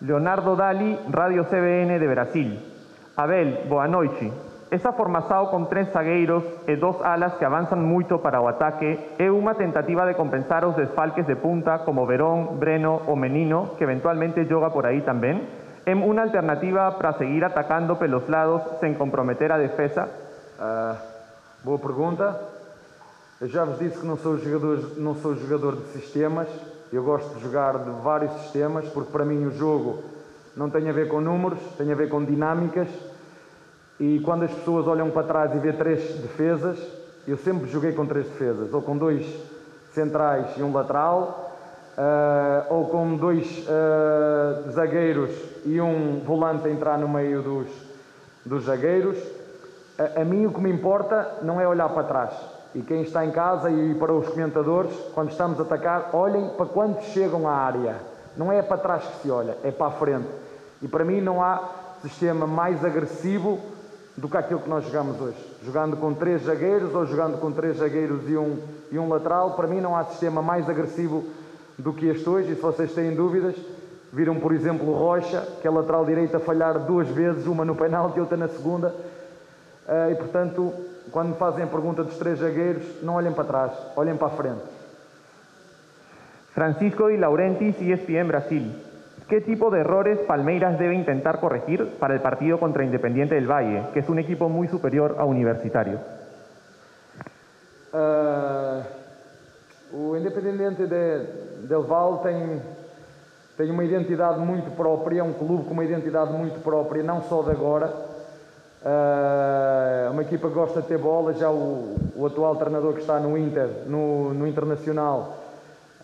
[0.00, 2.58] Leonardo Dali, Radio CBN de Brasil.
[3.14, 4.32] Abel, boa noite.
[4.70, 9.30] Essa formação com três zagueiros e dos alas que avançam muito para o ataque é
[9.30, 14.46] uma tentativa de compensar os desfalques de punta como Verón, Breno ou Menino, que eventualmente
[14.46, 15.46] joga por aí também?
[15.84, 20.08] É uma alternativa para seguir atacando pelos lados sem comprometer a defesa?
[20.56, 20.96] Uh,
[21.64, 22.40] boa pergunta.
[23.40, 26.46] Eu já vos disse que não sou, jogador, não sou jogador de sistemas.
[26.92, 30.04] Eu gosto de jogar de vários sistemas, porque para mim o jogo
[30.56, 32.88] não tem a ver com números, tem a ver com dinâmicas.
[33.98, 36.78] E quando as pessoas olham para trás e vê três defesas,
[37.26, 39.26] eu sempre joguei com três defesas, ou com dois
[39.92, 41.51] centrais e um lateral,
[41.96, 45.30] uh, ou com dois uh, zagueiros
[45.64, 47.68] e um volante a entrar no meio dos,
[48.44, 49.18] dos zagueiros.
[49.98, 52.32] A, a mim o que me importa não é olhar para trás.
[52.74, 56.66] E quem está em casa e para os comentadores, quando estamos a atacar, olhem para
[56.66, 57.96] quantos chegam à área.
[58.36, 60.28] Não é para trás que se olha, é para a frente.
[60.80, 61.60] E para mim não há
[62.00, 63.60] sistema mais agressivo
[64.16, 65.36] do que aquilo que nós jogamos hoje.
[65.62, 68.58] Jogando com três zagueiros ou jogando com três zagueiros e um,
[68.90, 71.24] e um lateral, para mim não há sistema mais agressivo
[71.78, 72.52] do que este hoje.
[72.52, 73.54] E se vocês têm dúvidas,
[74.12, 77.74] viram por exemplo o Rocha, que é lateral direito, a falhar duas vezes, uma no
[77.74, 78.88] penalti e outra na segunda.
[78.88, 80.72] Uh, e portanto,
[81.10, 84.30] quando me fazem a pergunta dos três zagueiros, não olhem para trás, olhem para a
[84.30, 84.62] frente.
[86.54, 88.72] Francisco Di Laurentiis, ESPN Brasil.
[89.28, 93.84] ¿Qué tipo de errores Palmeiras debe intentar corregir para el partido contra Independiente del Valle,
[93.94, 95.98] que es un equipo muy superior a Universitario?
[97.94, 98.82] Uh,
[99.92, 102.62] o Independiente de, del Valle tem,
[103.56, 107.42] tem uma identidade muito própria, é um clube com uma identidade muito própria, não só
[107.42, 108.12] de agora,
[108.82, 113.20] Uh, uma equipa que gosta de ter bola, já o, o atual treinador que está
[113.20, 115.38] no Inter, no, no Internacional,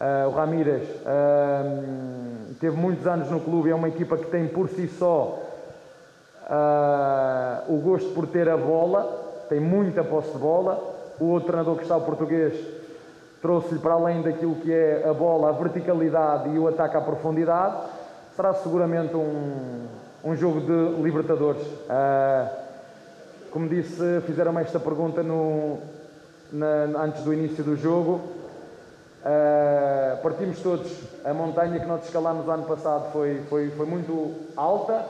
[0.01, 4.69] uh, o Ramírez, uh, teve muitos anos no clube, é uma equipa que tem por
[4.69, 5.43] si só
[7.69, 9.03] o gosto por ter a bola,
[9.49, 10.83] tem muita posse de bola.
[11.21, 12.55] O outro treinador que está, o português,
[13.41, 17.77] trouxe-lhe para além daquilo que é a bola, a verticalidade e o ataque à profundidade.
[18.35, 19.87] Será seguramente um,
[20.25, 21.63] um jogo de Libertadores.
[21.63, 22.49] Uh,
[23.51, 25.79] como disse, fizeram-me esta pergunta no,
[26.53, 28.21] na, antes do início do jogo.
[29.25, 30.91] Uh, partimos todos.
[31.25, 35.05] A montanha que nós escalámos ano passado foi, foi, foi muito alta.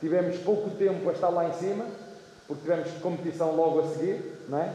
[0.00, 1.84] Tivemos pouco tempo a estar lá em cima,
[2.46, 4.70] porque tivemos competição logo a seguir, não é?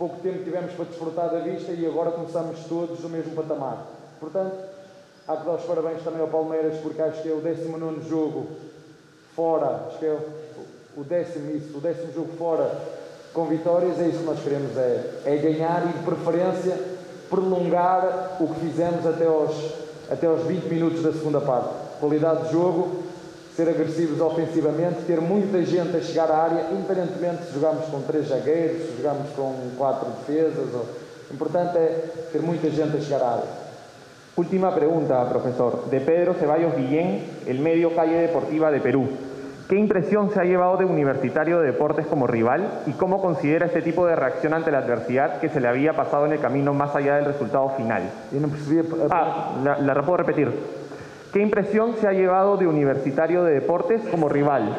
[0.00, 3.86] Pouco tempo tivemos para desfrutar da vista e agora começamos todos no mesmo patamar.
[4.18, 4.56] Portanto,
[5.28, 8.46] há que dar os parabéns também ao Palmeiras, porque acho que é o 19 jogo
[9.36, 10.18] fora, acho que é
[10.96, 12.80] o décimo, isso, o décimo jogo fora
[13.34, 16.78] com vitórias, é isso que nós queremos, é, é ganhar e de preferência
[17.28, 19.54] prolongar o que fizemos até aos,
[20.10, 21.74] até aos 20 minutos da segunda parte.
[22.00, 23.02] Qualidade de jogo,
[23.60, 28.28] ser agressivos ofensivamente, ter muita gente a chegar à área, independentemente se jogarmos com três
[28.28, 30.72] zagueiros, se jogarmos com quatro defesas.
[30.72, 30.86] Ou...
[31.30, 33.50] O importante é ter muita gente a chegar à área.
[34.34, 35.90] Última pregunta, profesor.
[35.90, 39.06] De Pedro Ceballos Guillén, el medio Calle Deportiva de Perú.
[39.68, 43.82] ¿Qué impresión se ha llevado de Universitario de Deportes como rival y cómo considera este
[43.82, 46.96] tipo de reacción ante la adversidad que se le había pasado en el camino más
[46.96, 48.10] allá del resultado final?
[49.10, 50.79] Ah, la, la puedo repetir.
[51.32, 54.76] ¿Qué impresión se ha llevado de Universitario de Deportes como rival?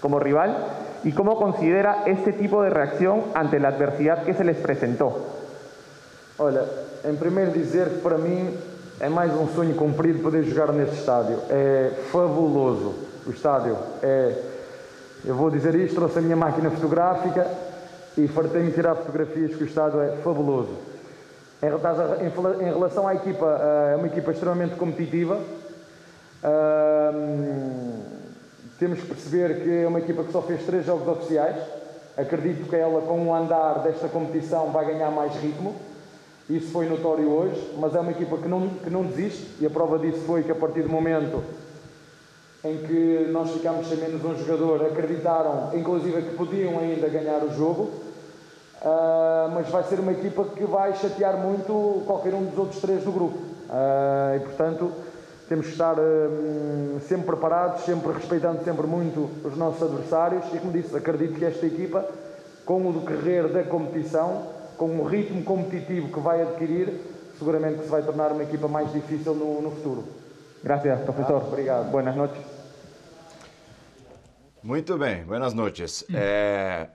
[0.00, 0.56] Como rival
[1.04, 5.26] y cómo considera este tipo de reacción ante la adversidad que se les presentó?
[6.38, 6.62] Olha,
[7.04, 8.54] em primeiro dizer que para mim
[9.00, 11.38] é mais um sonho cumprido poder jogar neste estádio.
[11.50, 12.94] É fabuloso
[13.26, 13.76] o estádio.
[14.02, 14.34] É,
[15.24, 17.46] eu vou dizer isto, trouxe a minha máquina fotográfica,
[18.18, 20.76] e fartei-me tirar fotografias que o estado é fabuloso.
[21.60, 23.46] Em, relação à equipa,
[23.92, 25.40] é uma equipa extremamente competitiva.
[28.78, 31.56] temos que perceber que é uma equipa que só fez três jogos oficiais.
[32.16, 35.74] Acredito que ela, com o andar desta competição, vai ganhar mais ritmo.
[36.48, 39.70] Isso foi notório hoje, mas é uma equipa que não, que não desiste e a
[39.70, 41.42] prova disso foi que a partir do momento
[42.64, 47.54] em que nós ficámos sem menos um jogador, acreditaram, inclusive, que podiam ainda ganhar o
[47.54, 47.90] jogo.
[48.80, 53.02] Uh, mas vai ser uma equipa que vai chatear muito qualquer um dos outros três
[53.02, 53.38] do grupo.
[53.38, 54.92] Uh, e portanto
[55.48, 60.44] temos que estar uh, sempre preparados, sempre respeitando sempre muito os nossos adversários.
[60.54, 62.04] E como disse, acredito que esta equipa,
[62.64, 67.00] com o decorrer da competição, com o ritmo competitivo que vai adquirir,
[67.36, 70.04] seguramente que se vai tornar uma equipa mais difícil no, no futuro.
[70.62, 71.42] Gracias, professor.
[71.42, 71.90] Ah, obrigado.
[71.90, 72.44] Buenas noches.
[74.62, 76.04] Muito bem, buenas noches.
[76.10, 76.14] Hum.
[76.14, 76.88] É,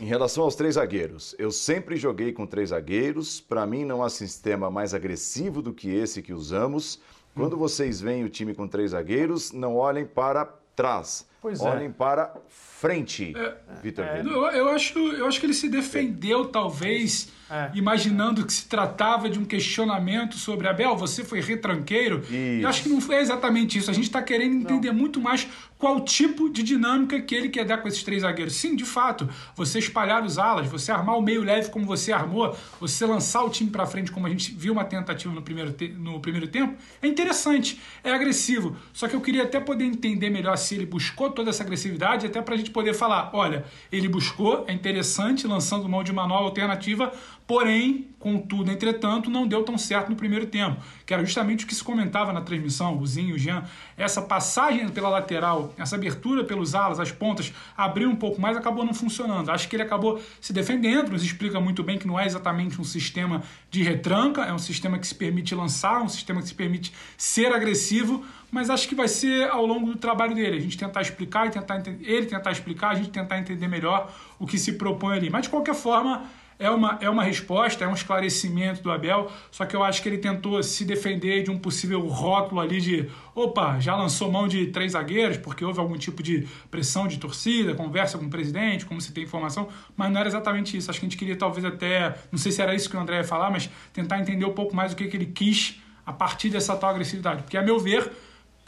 [0.00, 3.40] em relação aos três zagueiros, eu sempre joguei com três zagueiros.
[3.40, 7.00] Para mim, não há sistema mais agressivo do que esse que usamos.
[7.34, 7.58] Quando hum.
[7.58, 10.44] vocês veem o time com três zagueiros, não olhem para
[10.76, 11.27] trás.
[11.40, 11.64] Pois é.
[11.64, 11.90] Olhem é.
[11.90, 17.28] para frente, é, Vitor é, eu, eu, acho, eu acho que ele se defendeu, talvez,
[17.50, 17.70] é.
[17.74, 22.20] imaginando que se tratava de um questionamento sobre Abel, você foi retranqueiro.
[22.20, 22.32] Isso.
[22.32, 23.90] E acho que não foi exatamente isso.
[23.90, 24.98] A gente está querendo entender não.
[24.98, 25.48] muito mais
[25.78, 28.54] qual tipo de dinâmica que ele quer dar com esses três zagueiros.
[28.54, 32.56] Sim, de fato, você espalhar os alas, você armar o meio leve como você armou,
[32.80, 36.20] você lançar o time para frente como a gente viu uma tentativa no primeiro, no
[36.20, 38.76] primeiro tempo, é interessante, é agressivo.
[38.92, 42.40] Só que eu queria até poder entender melhor se ele buscou toda essa agressividade, até
[42.40, 46.44] para a gente poder falar, olha, ele buscou, é interessante, lançando mão de uma nova
[46.44, 47.12] alternativa,
[47.48, 51.74] Porém, contudo, entretanto, não deu tão certo no primeiro tempo, que era justamente o que
[51.74, 53.64] se comentava na transmissão, o Zinho, o Jean.
[53.96, 58.84] Essa passagem pela lateral, essa abertura pelos alas, as pontas, abriu um pouco mais, acabou
[58.84, 59.48] não funcionando.
[59.48, 62.84] Acho que ele acabou se defendendo, nos explica muito bem que não é exatamente um
[62.84, 66.92] sistema de retranca, é um sistema que se permite lançar, um sistema que se permite
[67.16, 70.56] ser agressivo, mas acho que vai ser ao longo do trabalho dele.
[70.56, 74.46] A gente tentar explicar e tentar ele tentar explicar, a gente tentar entender melhor o
[74.46, 75.30] que se propõe ali.
[75.30, 76.24] Mas de qualquer forma,
[76.58, 80.08] é uma, é uma resposta, é um esclarecimento do Abel, só que eu acho que
[80.08, 84.66] ele tentou se defender de um possível rótulo ali de opa, já lançou mão de
[84.66, 89.00] três zagueiros porque houve algum tipo de pressão de torcida, conversa com o presidente, como
[89.00, 90.90] se tem informação, mas não era exatamente isso.
[90.90, 93.18] Acho que a gente queria talvez até, não sei se era isso que o André
[93.18, 96.48] ia falar, mas tentar entender um pouco mais o que, que ele quis a partir
[96.48, 98.10] dessa tal agressividade, porque a meu ver,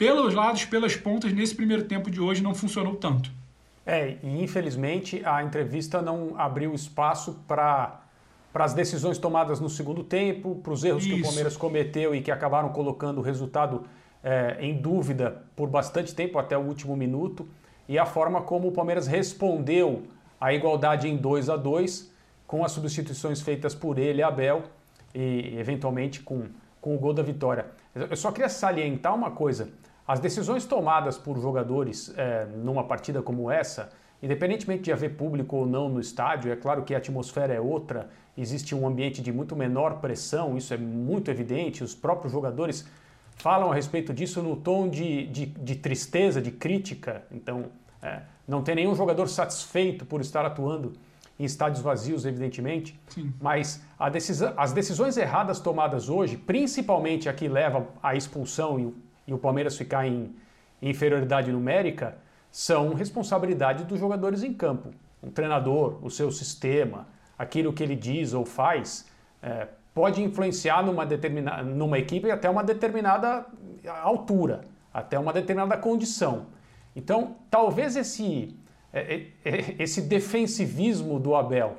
[0.01, 3.29] pelos lados, pelas pontas, nesse primeiro tempo de hoje não funcionou tanto.
[3.85, 7.99] É, e infelizmente a entrevista não abriu espaço para
[8.51, 11.15] para as decisões tomadas no segundo tempo, para os erros Isso.
[11.15, 13.85] que o Palmeiras cometeu e que acabaram colocando o resultado
[14.21, 17.47] é, em dúvida por bastante tempo, até o último minuto,
[17.87, 20.03] e a forma como o Palmeiras respondeu
[20.39, 22.11] à igualdade em 2 a 2
[22.45, 24.63] com as substituições feitas por ele, Abel,
[25.15, 26.47] e eventualmente com,
[26.81, 27.67] com o gol da vitória.
[27.95, 29.69] Eu só queria salientar uma coisa.
[30.11, 33.89] As decisões tomadas por jogadores é, numa partida como essa,
[34.21, 38.09] independentemente de haver público ou não no estádio, é claro que a atmosfera é outra,
[38.37, 42.85] existe um ambiente de muito menor pressão, isso é muito evidente, os próprios jogadores
[43.37, 47.67] falam a respeito disso no tom de, de, de tristeza, de crítica, então
[48.03, 50.91] é, não tem nenhum jogador satisfeito por estar atuando
[51.39, 53.33] em estádios vazios, evidentemente, Sim.
[53.39, 58.93] mas decisão, as decisões erradas tomadas hoje, principalmente a que leva à expulsão e
[59.27, 60.35] e o Palmeiras ficar em
[60.81, 62.17] inferioridade numérica
[62.51, 64.89] são responsabilidade dos jogadores em campo.
[65.23, 67.07] Um treinador, o seu sistema,
[67.37, 69.07] aquilo que ele diz ou faz,
[69.41, 73.45] é, pode influenciar numa, determinada, numa equipe até uma determinada
[74.03, 74.61] altura,
[74.93, 76.47] até uma determinada condição.
[76.95, 78.55] Então, talvez esse,
[78.91, 81.77] é, é, é, esse defensivismo do Abel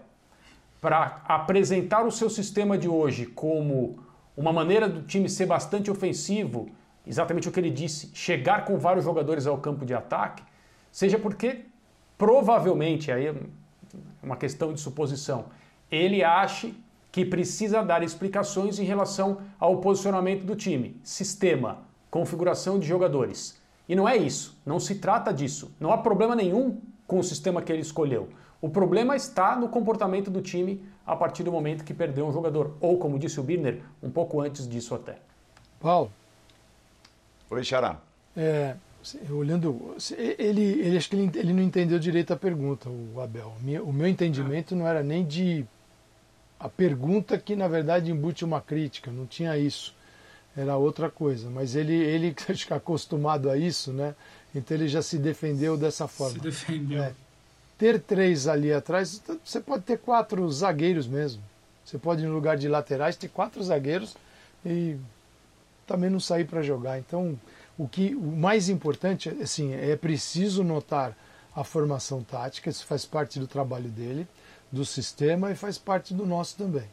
[0.80, 3.98] para apresentar o seu sistema de hoje como
[4.36, 6.68] uma maneira do time ser bastante ofensivo
[7.06, 10.42] exatamente o que ele disse, chegar com vários jogadores ao campo de ataque,
[10.90, 11.66] seja porque
[12.16, 13.34] provavelmente, aí é
[14.22, 15.46] uma questão de suposição,
[15.90, 16.74] ele ache
[17.10, 23.60] que precisa dar explicações em relação ao posicionamento do time, sistema, configuração de jogadores.
[23.88, 25.74] E não é isso, não se trata disso.
[25.78, 28.28] Não há problema nenhum com o sistema que ele escolheu.
[28.60, 32.76] O problema está no comportamento do time a partir do momento que perdeu um jogador,
[32.80, 35.18] ou como disse o Birner, um pouco antes disso até.
[35.80, 36.10] Paulo,
[37.52, 38.00] Oi, Xará.
[38.34, 38.74] É,
[39.30, 43.52] olhando, ele, ele acho que ele, ele não entendeu direito a pergunta, o Abel.
[43.84, 45.66] O meu entendimento não era nem de
[46.58, 49.94] a pergunta que na verdade embute uma crítica, não tinha isso.
[50.56, 54.14] Era outra coisa, mas ele ele acho que acostumado a isso, né?
[54.54, 56.34] Então ele já se defendeu dessa forma.
[56.34, 57.02] Se defendeu.
[57.02, 57.12] É,
[57.76, 61.42] ter três ali atrás, você pode ter quatro zagueiros mesmo.
[61.84, 64.16] Você pode, no lugar de laterais, ter quatro zagueiros
[64.64, 64.96] e
[65.92, 66.98] também não sair para jogar.
[66.98, 67.38] Então,
[67.76, 71.14] o que o mais importante, assim, é preciso notar
[71.54, 74.26] a formação tática, isso faz parte do trabalho dele,
[74.70, 76.88] do sistema e faz parte do nosso também.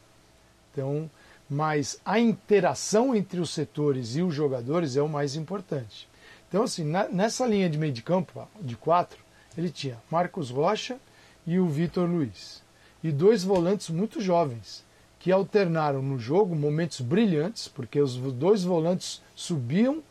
[0.71, 1.09] Então,
[1.49, 6.09] mas a interação entre os setores e os jogadores é o mais importante.
[6.49, 9.19] Então, assim, na, nessa linha de meio de campo, de quatro,
[9.57, 10.99] ele tinha Marcos Rocha
[11.47, 12.61] e o Vitor Luiz.
[13.01, 14.83] E dois volantes muito jovens,
[15.19, 20.01] que alternaram no jogo momentos brilhantes, porque os dois volantes subiam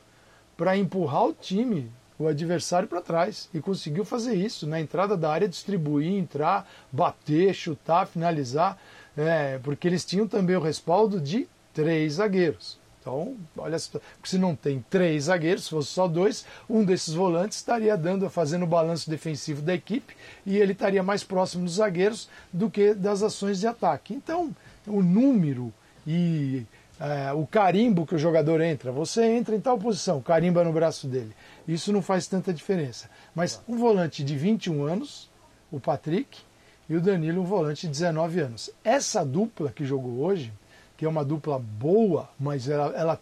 [0.57, 3.49] para empurrar o time, o adversário para trás.
[3.55, 8.79] E conseguiu fazer isso na entrada da área, distribuir, entrar, bater, chutar, finalizar,
[9.17, 12.79] é, porque eles tinham também o respaldo de três zagueiros.
[13.01, 17.97] Então, olha, se não tem três zagueiros, se fosse só dois, um desses volantes estaria
[17.97, 22.69] dando, fazendo o balanço defensivo da equipe e ele estaria mais próximo dos zagueiros do
[22.69, 24.13] que das ações de ataque.
[24.13, 24.55] Então,
[24.91, 25.73] o número
[26.07, 26.65] e
[27.01, 28.91] é, o carimbo que o jogador entra.
[28.91, 31.33] Você entra em tal posição, carimba no braço dele.
[31.67, 33.09] Isso não faz tanta diferença.
[33.35, 35.31] Mas um volante de 21 anos,
[35.71, 36.41] o Patrick,
[36.89, 38.71] e o Danilo, um volante de 19 anos.
[38.83, 40.53] Essa dupla que jogou hoje,
[40.97, 43.21] que é uma dupla boa, mas ela, ela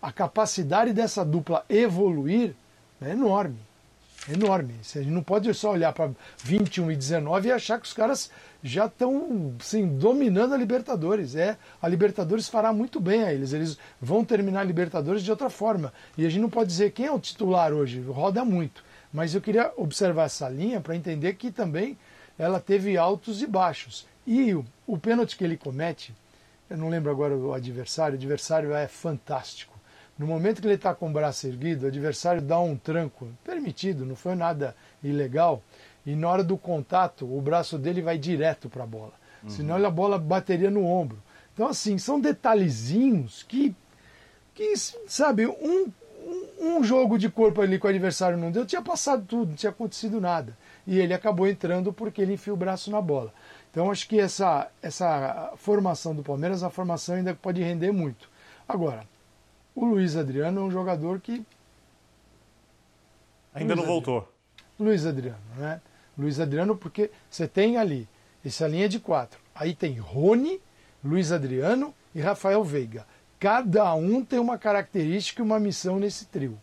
[0.00, 2.54] a capacidade dessa dupla evoluir
[3.00, 3.58] é enorme.
[4.28, 4.74] Enorme.
[4.80, 6.10] A gente não pode só olhar para
[6.44, 8.30] 21 e 19 e achar que os caras
[8.62, 11.34] já estão assim, dominando a Libertadores.
[11.34, 13.52] É, a Libertadores fará muito bem a eles.
[13.52, 15.92] Eles vão terminar a Libertadores de outra forma.
[16.16, 18.84] E a gente não pode dizer quem é o titular hoje, roda muito.
[19.12, 21.98] Mas eu queria observar essa linha para entender que também
[22.38, 24.06] ela teve altos e baixos.
[24.24, 26.14] E o, o pênalti que ele comete,
[26.70, 29.71] eu não lembro agora o adversário, o adversário é fantástico.
[30.18, 34.04] No momento que ele está com o braço erguido, o adversário dá um tranco, permitido,
[34.04, 35.62] não foi nada ilegal
[36.04, 39.12] e na hora do contato o braço dele vai direto para a bola.
[39.42, 39.50] Uhum.
[39.50, 41.18] Senão a bola bateria no ombro.
[41.54, 43.74] Então, assim, são detalhezinhos que,
[44.54, 44.74] que
[45.06, 45.92] sabe, um,
[46.24, 49.56] um, um jogo de corpo ali com o adversário não deu, tinha passado tudo, não
[49.56, 50.56] tinha acontecido nada.
[50.86, 53.32] E ele acabou entrando porque ele enfia o braço na bola.
[53.70, 58.28] Então, acho que essa, essa formação do Palmeiras, a formação ainda pode render muito.
[58.68, 59.06] Agora,
[59.74, 61.44] o Luiz Adriano é um jogador que.
[63.54, 64.28] Ainda Luiz não voltou.
[64.78, 65.80] Luiz Adriano, né?
[66.16, 68.08] Luiz Adriano, porque você tem ali
[68.44, 69.40] essa linha de quatro.
[69.54, 70.60] Aí tem Rony,
[71.04, 73.06] Luiz Adriano e Rafael Veiga.
[73.38, 76.58] Cada um tem uma característica e uma missão nesse trio.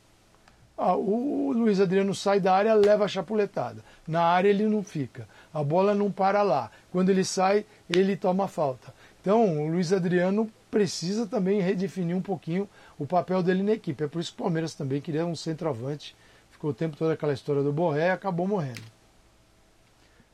[0.77, 3.83] Ah, o Luiz Adriano sai da área, leva a chapuletada.
[4.07, 5.27] Na área ele não fica.
[5.53, 6.71] A bola não para lá.
[6.89, 8.93] Quando ele sai, ele toma falta.
[9.19, 14.03] Então, o Luiz Adriano precisa também redefinir um pouquinho o papel dele na equipe.
[14.03, 16.15] É por isso que o Palmeiras também queria um centroavante.
[16.51, 18.81] Ficou o tempo todo aquela história do Borré e acabou morrendo.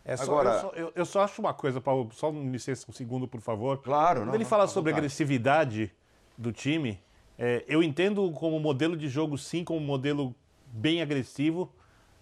[0.03, 2.85] É só, Agora, eu só, eu, eu, só acho uma coisa, Paulo, só me licença
[2.87, 3.79] um segundo, por favor.
[3.79, 5.91] Claro, Quando não, ele não, fala não, sobre a agressividade
[6.37, 6.99] do time,
[7.39, 10.35] é, eu entendo como modelo de jogo, sim, como modelo
[10.67, 11.71] bem agressivo,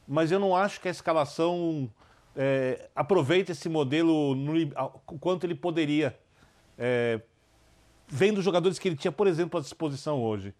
[0.07, 1.89] mas eu não acho que a escalação
[2.35, 4.53] é, aproveite esse modelo no,
[5.07, 6.17] o quanto ele poderia,
[6.77, 7.19] é,
[8.13, 10.53] vendo os jogadores que ele tinha, por exemplo, à disposição hoje.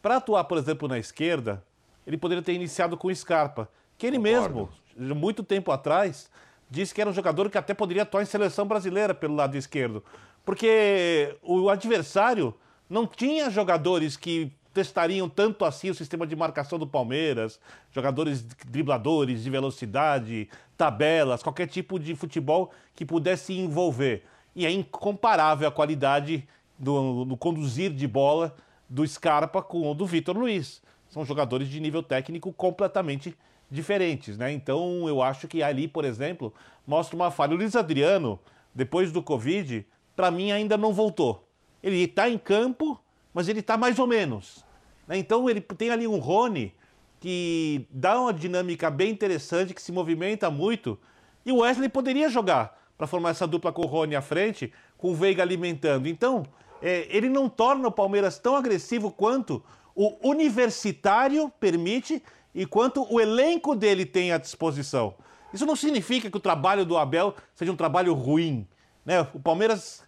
[0.00, 1.62] Para atuar, por exemplo, na esquerda,
[2.06, 4.70] ele poderia ter iniciado com o Scarpa, que ele Concordo.
[4.96, 6.30] mesmo, muito tempo atrás,
[6.70, 10.02] disse que era um jogador que até poderia atuar em seleção brasileira pelo lado esquerdo.
[10.46, 12.54] Porque o adversário
[12.88, 17.60] não tinha jogadores que testariam tanto assim o sistema de marcação do Palmeiras,
[17.92, 24.24] jogadores dribladores de velocidade, tabelas, qualquer tipo de futebol que pudesse envolver.
[24.56, 26.48] E é incomparável a qualidade
[26.78, 28.54] do, do conduzir de bola
[28.88, 30.82] do Scarpa com o do Vitor Luiz.
[31.08, 34.52] São jogadores de nível técnico completamente diferentes diferentes, né?
[34.52, 36.54] Então eu acho que ali, por exemplo,
[36.86, 37.54] mostra uma falha.
[37.54, 38.38] O Luiz Adriano,
[38.74, 41.46] depois do Covid, para mim ainda não voltou.
[41.82, 42.98] Ele está em campo,
[43.32, 44.64] mas ele está mais ou menos.
[45.06, 45.18] Né?
[45.18, 46.74] Então ele tem ali um Rony
[47.20, 50.98] que dá uma dinâmica bem interessante, que se movimenta muito.
[51.44, 55.10] E o Wesley poderia jogar para formar essa dupla com o Rony à frente, com
[55.10, 56.06] o Veiga alimentando.
[56.06, 56.44] Então,
[56.84, 59.64] é, ele não torna o Palmeiras tão agressivo quanto
[59.94, 62.22] o universitário permite
[62.54, 65.14] e quanto o elenco dele tem à disposição.
[65.50, 68.68] Isso não significa que o trabalho do Abel seja um trabalho ruim.
[69.02, 69.26] Né?
[69.32, 70.04] O Palmeiras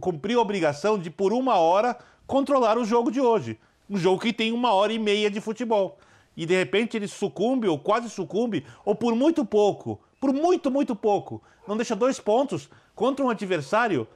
[0.00, 3.58] cumpriu a obrigação de, por uma hora, controlar o jogo de hoje.
[3.88, 5.98] Um jogo que tem uma hora e meia de futebol.
[6.34, 10.96] E de repente ele sucumbe, ou quase sucumbe, ou por muito pouco, por muito, muito
[10.96, 14.08] pouco, não deixa dois pontos contra um adversário,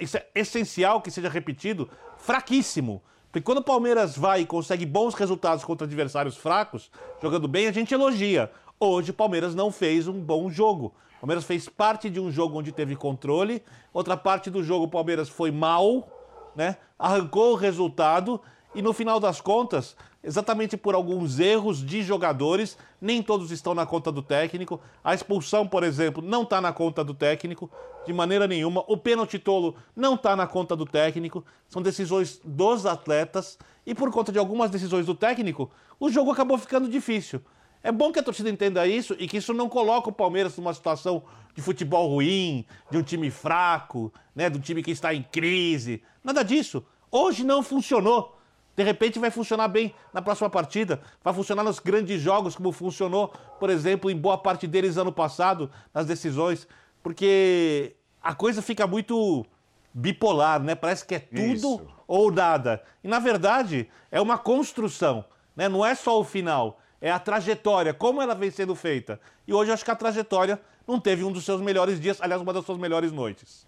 [0.00, 3.02] isso é essencial que seja repetido, fraquíssimo.
[3.30, 6.90] Porque quando o Palmeiras vai e consegue bons resultados contra adversários fracos,
[7.20, 8.50] jogando bem, a gente elogia.
[8.80, 10.94] Hoje o Palmeiras não fez um bom jogo.
[11.16, 14.90] O Palmeiras fez parte de um jogo onde teve controle, outra parte do jogo o
[14.90, 16.08] Palmeiras foi mal,
[16.54, 16.76] né?
[16.98, 18.40] Arrancou o resultado
[18.74, 19.96] e no final das contas,
[20.28, 24.78] exatamente por alguns erros de jogadores, nem todos estão na conta do técnico.
[25.02, 27.70] A expulsão, por exemplo, não está na conta do técnico,
[28.04, 28.84] de maneira nenhuma.
[28.86, 31.42] O pênalti tolo não está na conta do técnico.
[31.66, 33.58] São decisões dos atletas.
[33.86, 37.40] E por conta de algumas decisões do técnico, o jogo acabou ficando difícil.
[37.82, 40.74] É bom que a torcida entenda isso e que isso não coloca o Palmeiras numa
[40.74, 41.22] situação
[41.54, 46.02] de futebol ruim, de um time fraco, né, de um time que está em crise.
[46.22, 46.84] Nada disso.
[47.10, 48.37] Hoje não funcionou.
[48.78, 53.32] De repente vai funcionar bem na próxima partida, vai funcionar nos grandes jogos, como funcionou,
[53.58, 56.68] por exemplo, em boa parte deles ano passado, nas decisões,
[57.02, 59.44] porque a coisa fica muito
[59.92, 60.76] bipolar, né?
[60.76, 61.86] Parece que é tudo Isso.
[62.06, 62.80] ou nada.
[63.02, 65.24] E na verdade é uma construção,
[65.56, 65.68] né?
[65.68, 69.20] Não é só o final, é a trajetória, como ela vem sendo feita.
[69.44, 72.40] E hoje eu acho que a trajetória não teve um dos seus melhores dias, aliás,
[72.40, 73.66] uma das suas melhores noites.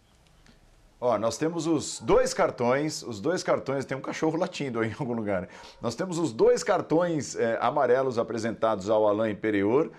[1.00, 4.96] Ó, nós temos os dois cartões, os dois cartões, tem um cachorro latindo aí em
[4.98, 5.42] algum lugar.
[5.42, 5.48] Né?
[5.80, 9.90] Nós temos os dois cartões é, amarelos apresentados ao Alain Imperior,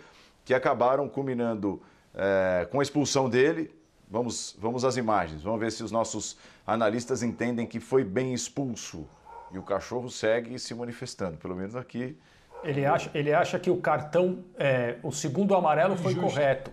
[0.46, 1.82] que acabaram culminando
[2.14, 3.74] é, com a expulsão dele.
[4.08, 6.38] Vamos, vamos às imagens, vamos ver se os nossos
[6.68, 9.08] analistas entendem que foi bem expulso.
[9.52, 12.18] E o cachorro segue se manifestando, pelo menos aqui.
[12.64, 16.30] Ele acha, ele acha que o cartão, é, o segundo amarelo foi Justo.
[16.30, 16.72] correto.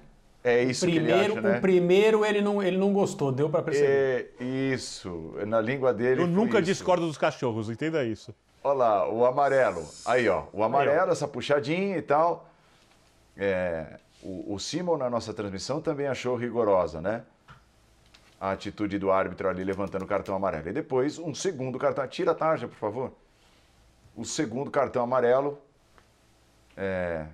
[0.49, 1.59] É isso primeiro, que ele acha, né?
[1.59, 4.35] O primeiro ele não, ele não gostou, deu para perceber.
[4.41, 6.23] É, isso, na língua dele.
[6.23, 6.67] Eu nunca isso.
[6.67, 8.35] discordo dos cachorros, entenda isso.
[8.65, 9.87] Olha lá, o amarelo.
[10.07, 11.13] Aí, ó, o amarelo, aí, ó.
[11.13, 12.49] essa puxadinha e tal.
[13.37, 17.25] É, o, o Simon, na nossa transmissão, também achou rigorosa, né?
[18.41, 20.67] A atitude do árbitro ali levantando o cartão amarelo.
[20.67, 22.09] E depois, um segundo cartão.
[22.09, 23.13] Tira a tarja, por favor.
[24.17, 25.59] O segundo cartão amarelo.
[26.75, 27.27] É,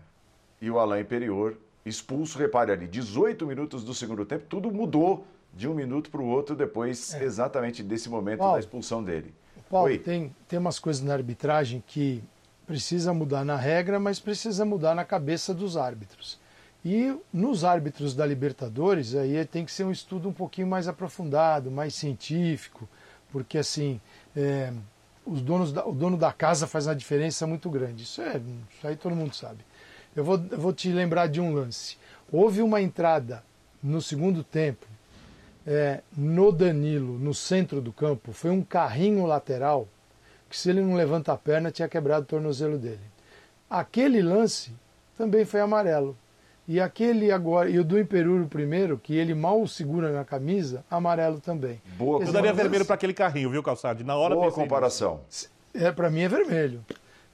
[0.61, 5.69] e o Alain Imperior expulso, repare ali, 18 minutos do segundo tempo, tudo mudou de
[5.69, 7.23] um minuto para o outro depois é.
[7.23, 9.35] exatamente desse momento Paulo, da expulsão dele.
[9.71, 9.99] Paulo, Oi.
[9.99, 12.23] Tem, tem umas coisas na arbitragem que
[12.67, 16.41] precisa mudar na regra, mas precisa mudar na cabeça dos árbitros.
[16.85, 21.71] E nos árbitros da Libertadores, aí tem que ser um estudo um pouquinho mais aprofundado,
[21.71, 22.87] mais científico,
[23.33, 24.01] porque assim,
[24.37, 24.73] é,
[25.25, 28.03] os donos da, o dono da casa faz uma diferença muito grande.
[28.03, 28.41] Isso, é,
[28.77, 29.65] isso aí todo mundo sabe.
[30.17, 31.97] Eu vou, eu vou te lembrar de um lance.
[32.31, 33.43] Houve uma entrada
[33.83, 34.87] no segundo tempo
[35.67, 38.33] é, no Danilo, no centro do campo.
[38.33, 39.89] Foi um carrinho lateral
[40.49, 43.01] que, se ele não levanta a perna, tinha quebrado o tornozelo dele.
[43.69, 44.73] Aquele lance
[45.17, 46.17] também foi amarelo.
[46.67, 51.39] E aquele agora, e o do Imperuro primeiro, que ele mal segura na camisa, amarelo
[51.39, 51.81] também.
[51.99, 54.03] Boa, eu daria vermelho para aquele carrinho, viu, Calçado?
[54.03, 55.21] Na hora Boa comparação.
[55.75, 56.83] É, para mim é vermelho.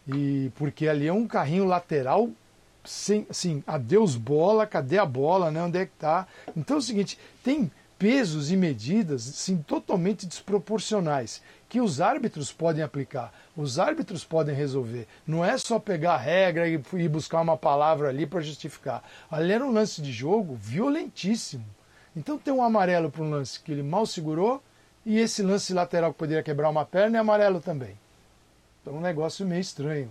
[0.08, 2.28] E porque ali é um carrinho lateral
[2.84, 5.62] sem, assim, adeus bola, cadê a bola, né?
[5.62, 6.26] Onde é que tá?
[6.56, 7.70] Então é o seguinte, tem
[8.00, 15.06] pesos e medidas assim, totalmente desproporcionais que os árbitros podem aplicar, os árbitros podem resolver.
[15.26, 19.04] Não é só pegar a regra e ir buscar uma palavra ali para justificar.
[19.30, 21.66] Ali era um lance de jogo violentíssimo.
[22.16, 24.62] Então tem um amarelo para um lance que ele mal segurou
[25.04, 27.96] e esse lance lateral que poderia quebrar uma perna é amarelo também.
[28.80, 30.10] Então um negócio meio estranho.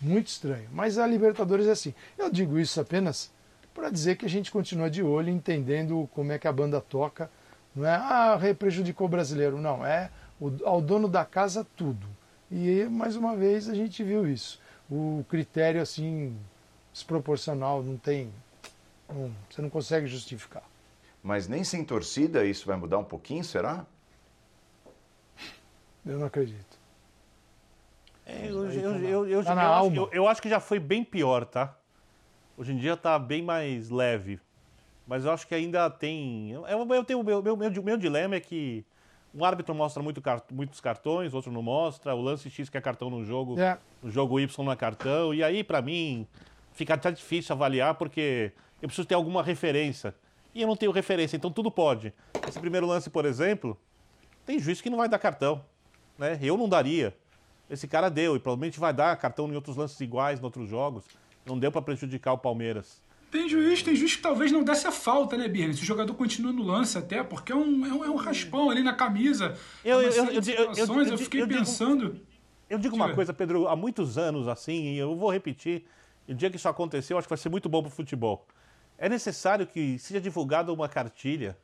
[0.00, 0.68] Muito estranho.
[0.72, 1.94] Mas a Libertadores é assim.
[2.18, 3.30] Eu digo isso apenas
[3.74, 7.30] para dizer que a gente continua de olho, entendendo como é que a banda toca.
[7.74, 9.58] Não é, ah, prejudicou o brasileiro.
[9.58, 12.06] Não, é o, ao dono da casa tudo.
[12.50, 14.60] E mais uma vez a gente viu isso.
[14.90, 16.36] O critério assim
[16.92, 18.32] desproporcional não tem,
[19.08, 20.62] não, você não consegue justificar.
[21.22, 23.84] Mas nem sem torcida isso vai mudar um pouquinho, será?
[26.06, 26.75] Eu não acredito.
[28.26, 31.44] É, eu, eu, eu, eu, tá eu, acho, eu, acho que já foi bem pior,
[31.44, 31.76] tá?
[32.58, 34.40] Hoje em dia está bem mais leve.
[35.06, 36.50] Mas eu acho que ainda tem.
[36.50, 38.84] Eu, eu tenho, meu, meu, meu, meu dilema é que
[39.32, 40.20] um árbitro mostra muito,
[40.50, 42.14] muitos cartões, outro não mostra.
[42.14, 43.78] O lance X que é cartão no jogo, é.
[44.02, 45.32] no jogo Y não é cartão.
[45.32, 46.26] E aí, para mim,
[46.72, 48.52] fica até difícil avaliar porque
[48.82, 50.12] eu preciso ter alguma referência.
[50.52, 52.12] E eu não tenho referência, então tudo pode.
[52.48, 53.78] Esse primeiro lance, por exemplo,
[54.44, 55.62] tem juiz que não vai dar cartão.
[56.18, 56.38] Né?
[56.42, 57.14] Eu não daria.
[57.68, 61.04] Esse cara deu e provavelmente vai dar cartão em outros lances iguais, em outros jogos.
[61.44, 63.02] Não deu para prejudicar o Palmeiras.
[63.30, 65.74] Tem juiz, tem juiz que talvez não desse a falta, né, Birne?
[65.74, 68.70] Se o jogador continua no lance até, porque é um, é um, é um raspão
[68.70, 69.56] ali na camisa.
[69.84, 72.20] Eu, eu, eu, eu, eu, eu fiquei pensando.
[72.70, 75.84] Eu digo uma coisa, Pedro, há muitos anos assim, e eu vou repetir,
[76.28, 78.46] o dia que isso aconteceu, acho que vai ser muito bom para o futebol.
[78.98, 81.56] É necessário que seja divulgada uma cartilha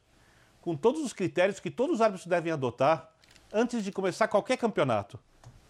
[0.61, 3.11] com todos os critérios que todos os árbitros devem adotar
[3.53, 5.18] antes de começar qualquer campeonato.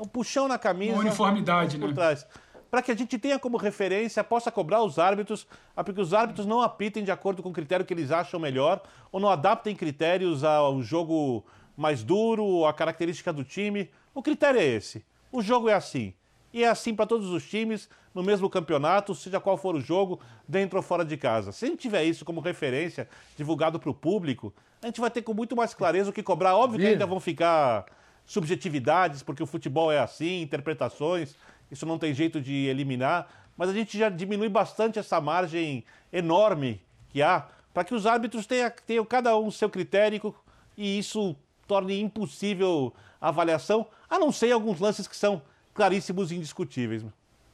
[0.03, 0.95] Um puxão na camisa.
[0.95, 1.95] Uma uniformidade, por né?
[1.95, 2.27] Trás.
[2.69, 6.47] para que a gente tenha como referência, possa cobrar os árbitros, para que os árbitros
[6.47, 8.83] não apitem de acordo com o critério que eles acham melhor,
[9.13, 11.45] ou não adaptem critérios ao jogo
[11.77, 13.91] mais duro, à característica do time.
[14.15, 15.05] O critério é esse.
[15.31, 16.15] O jogo é assim.
[16.53, 20.19] E é assim para todos os times, no mesmo campeonato, seja qual for o jogo,
[20.49, 21.53] dentro ou fora de casa.
[21.53, 25.23] Se a gente tiver isso como referência, divulgado para o público, a gente vai ter
[25.23, 26.57] com muito mais clareza o que cobrar.
[26.57, 27.87] Óbvio que ainda vão ficar
[28.27, 31.35] subjetividades, porque o futebol é assim, interpretações
[31.73, 36.83] isso não tem jeito de eliminar, mas a gente já diminui bastante essa margem enorme
[37.09, 40.35] que há para que os árbitros tenham, tenham cada um seu critério
[40.77, 41.35] e isso
[41.67, 45.41] torne impossível a avaliação, a não ser alguns lances que são
[45.73, 47.03] claríssimos e indiscutíveis.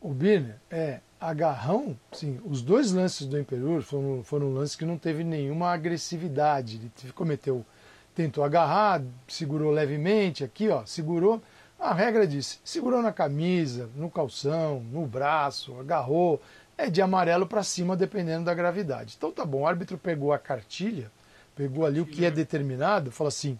[0.01, 4.99] O Birner, é, agarrão, sim, os dois lances do Imperur foram, foram lances que não
[4.99, 6.81] teve nenhuma agressividade.
[7.05, 7.65] Ele cometeu,
[8.19, 11.41] tentou agarrar, segurou levemente aqui, ó, segurou,
[11.79, 16.43] a regra diz: segurou na camisa, no calção, no braço, agarrou,
[16.77, 19.15] é de amarelo para cima, dependendo da gravidade.
[19.17, 21.13] Então tá bom, o árbitro pegou a cartilha,
[21.55, 23.57] pegou ali o que é determinado, falou assim: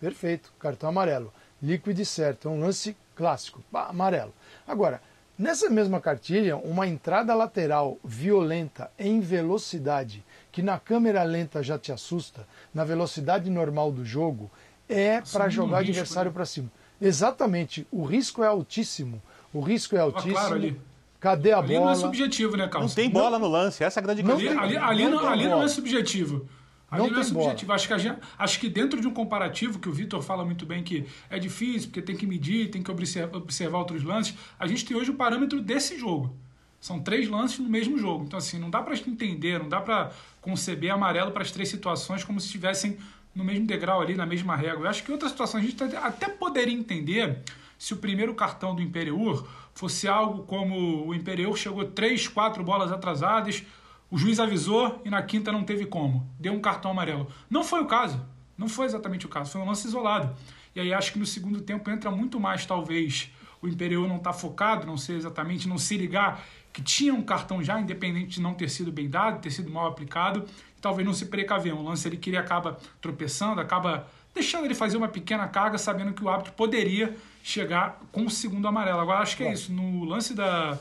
[0.00, 1.32] perfeito, cartão amarelo,
[1.62, 4.34] líquido certo, é um lance clássico, amarelo.
[4.66, 5.00] Agora,
[5.38, 11.92] nessa mesma cartilha, uma entrada lateral violenta em velocidade, que na câmera lenta já te
[11.92, 14.50] assusta, na velocidade normal do jogo,
[14.88, 16.34] é para jogar o adversário né?
[16.34, 16.70] para cima.
[17.00, 17.86] Exatamente.
[17.90, 19.22] O risco é altíssimo.
[19.52, 20.36] O risco é altíssimo.
[20.36, 20.80] Ah, claro, ali.
[21.18, 21.86] Cadê a ali bola?
[21.86, 22.90] não é subjetivo, né, Carlos?
[22.90, 24.38] Não tem bola no lance, essa é a grande questão.
[24.38, 26.48] Ali, ali, ali, não, ali não é subjetivo.
[26.90, 27.72] Ali não, não é subjetivo.
[27.72, 30.82] Acho que, gente, acho que dentro de um comparativo, que o Vitor fala muito bem
[30.82, 34.96] que é difícil, porque tem que medir, tem que observar outros lances, a gente tem
[34.96, 36.34] hoje o parâmetro desse jogo.
[36.80, 38.24] São três lances no mesmo jogo.
[38.24, 40.10] Então, assim, não dá para entender, não dá para
[40.40, 42.96] conceber amarelo para as três situações como se estivessem
[43.34, 44.86] no mesmo degrau ali, na mesma régua.
[44.86, 47.42] Eu acho que outra situação a gente até poderia entender
[47.78, 52.92] se o primeiro cartão do Imperiur fosse algo como o Imperiur chegou três, quatro bolas
[52.92, 53.62] atrasadas,
[54.10, 57.28] o juiz avisou e na quinta não teve como, deu um cartão amarelo.
[57.48, 58.20] Não foi o caso,
[58.58, 60.34] não foi exatamente o caso, foi um lance isolado.
[60.74, 63.30] E aí acho que no segundo tempo entra muito mais, talvez,
[63.62, 67.22] o Imperiur não estar tá focado, não ser exatamente, não se ligar que tinha um
[67.22, 70.46] cartão já, independente de não ter sido bem dado, ter sido mal aplicado,
[70.80, 71.74] talvez não se precaver.
[71.74, 76.12] Um lance ali que ele acaba tropeçando, acaba deixando ele fazer uma pequena carga, sabendo
[76.12, 79.00] que o árbitro poderia chegar com o segundo amarelo.
[79.00, 79.72] Agora, acho que é isso.
[79.72, 80.78] No lance da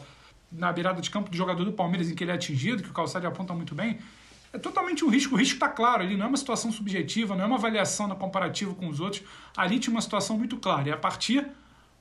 [0.52, 2.94] na beirada de campo do jogador do Palmeiras, em que ele é atingido, que o
[2.94, 4.00] Calçado aponta muito bem,
[4.52, 5.36] é totalmente um risco.
[5.36, 8.16] O risco está claro ali, não é uma situação subjetiva, não é uma avaliação na
[8.16, 9.24] comparativa com os outros.
[9.56, 10.90] Ali tinha uma situação muito clara.
[10.90, 11.46] E a partir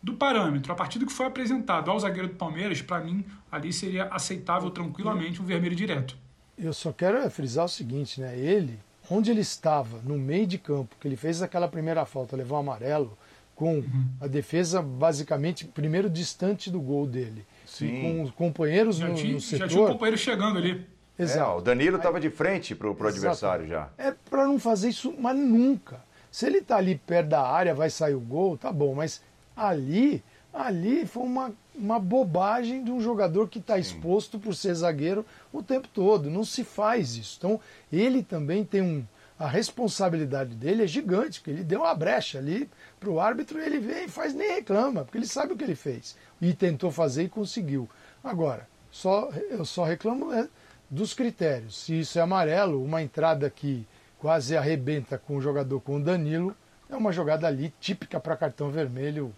[0.02, 3.72] do parâmetro, a partir do que foi apresentado ao zagueiro do Palmeiras, para mim, ali
[3.72, 6.16] seria aceitável tranquilamente um vermelho direto.
[6.56, 8.36] Eu só quero frisar o seguinte, né?
[8.36, 8.78] Ele,
[9.10, 12.60] onde ele estava, no meio de campo, que ele fez aquela primeira falta, levou um
[12.60, 13.16] amarelo,
[13.54, 14.04] com uhum.
[14.20, 17.44] a defesa basicamente primeiro distante do gol dele.
[17.66, 18.00] Sim.
[18.00, 19.58] com os companheiros já no, tinha, no setor.
[19.58, 20.86] Já tinha um companheiro chegando ali.
[21.18, 21.50] Exato.
[21.50, 23.88] É, o Danilo estava de frente para o adversário já.
[23.98, 26.00] É para não fazer isso, mas nunca.
[26.30, 29.22] Se ele está ali perto da área, vai sair o gol, tá bom, mas
[29.58, 35.24] ali, ali foi uma uma bobagem de um jogador que está exposto por ser zagueiro
[35.52, 36.28] o tempo todo.
[36.28, 37.36] Não se faz isso.
[37.38, 37.60] Então,
[37.92, 39.04] ele também tem um.
[39.38, 43.78] A responsabilidade dele é gigante, porque ele deu uma brecha ali para o árbitro, ele
[43.78, 46.16] vem e faz nem reclama, porque ele sabe o que ele fez.
[46.42, 47.88] E tentou fazer e conseguiu.
[48.22, 50.48] Agora, só, eu só reclamo né,
[50.90, 51.84] dos critérios.
[51.84, 53.86] Se isso é amarelo, uma entrada que
[54.18, 56.52] quase arrebenta com o jogador com o Danilo,
[56.90, 59.32] é uma jogada ali típica para cartão vermelho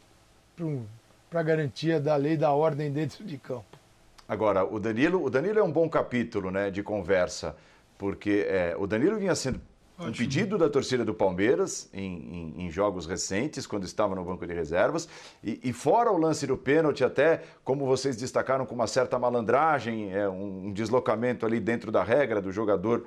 [0.61, 1.01] para
[1.31, 3.79] para garantia da lei da ordem dentro de campo.
[4.29, 7.57] Agora, o Danilo, o Danilo é um bom capítulo né, de conversa,
[7.97, 9.61] porque é, o Danilo vinha sendo
[9.99, 14.47] um pedido da torcida do Palmeiras em, em, em, jogos recentes, quando estava no banco
[14.47, 15.09] de reservas,
[15.45, 20.13] e, e, fora o lance do pênalti, até como vocês destacaram, com uma certa malandragem,
[20.13, 23.05] é, um, um deslocamento ali dentro da regra do jogador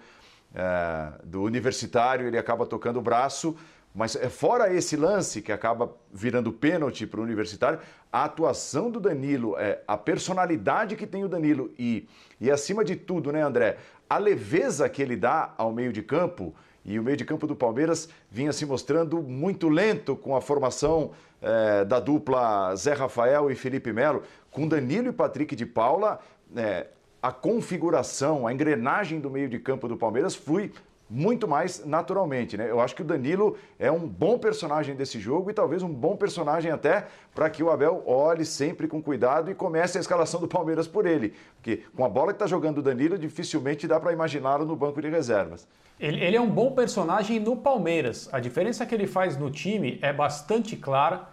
[0.53, 3.57] é, do universitário, ele acaba tocando o braço,
[3.93, 7.79] mas é, fora esse lance que acaba virando pênalti para o universitário,
[8.11, 12.07] a atuação do Danilo, é, a personalidade que tem o Danilo e,
[12.41, 13.77] e, acima de tudo, né, André,
[14.09, 16.53] a leveza que ele dá ao meio de campo.
[16.85, 21.11] E o meio de campo do Palmeiras vinha se mostrando muito lento com a formação
[21.41, 24.23] é, da dupla Zé Rafael e Felipe Melo.
[24.51, 26.19] Com Danilo e Patrick de Paula,
[26.53, 26.87] é,
[27.21, 30.73] a configuração, a engrenagem do meio de campo do Palmeiras flui
[31.13, 32.67] muito mais naturalmente, né?
[32.67, 36.17] Eu acho que o Danilo é um bom personagem desse jogo e talvez um bom
[36.17, 37.05] personagem até
[37.35, 41.05] para que o Abel olhe sempre com cuidado e comece a escalação do Palmeiras por
[41.05, 41.35] ele.
[41.57, 44.99] Porque com a bola que está jogando o Danilo, dificilmente dá para imaginá-lo no banco
[44.99, 45.67] de reservas.
[45.99, 48.27] Ele, ele, é um bom personagem no Palmeiras.
[48.33, 51.29] A diferença que ele faz no time é bastante clara.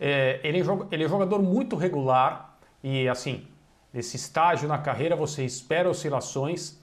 [0.00, 3.46] É, ele, é, ele é jogador muito regular e, assim,
[3.92, 6.79] nesse estágio na carreira você espera oscilações.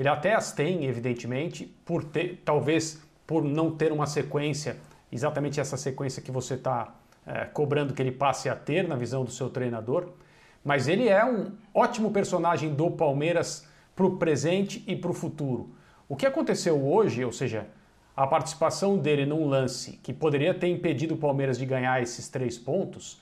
[0.00, 4.78] Ele até as tem, evidentemente, por ter, talvez por não ter uma sequência,
[5.12, 6.94] exatamente essa sequência que você está
[7.26, 10.08] é, cobrando que ele passe a ter na visão do seu treinador.
[10.64, 15.68] Mas ele é um ótimo personagem do Palmeiras para o presente e para o futuro.
[16.08, 17.66] O que aconteceu hoje, ou seja,
[18.16, 22.56] a participação dele num lance que poderia ter impedido o Palmeiras de ganhar esses três
[22.56, 23.20] pontos,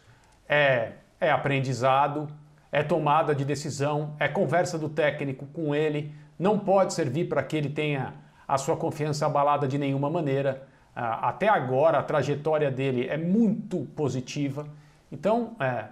[0.48, 2.28] é, é aprendizado,
[2.70, 7.56] é tomada de decisão, é conversa do técnico com ele, não pode servir para que
[7.56, 8.14] ele tenha
[8.46, 10.66] a sua confiança abalada de nenhuma maneira.
[10.94, 14.66] Ah, até agora a trajetória dele é muito positiva.
[15.10, 15.86] Então, é,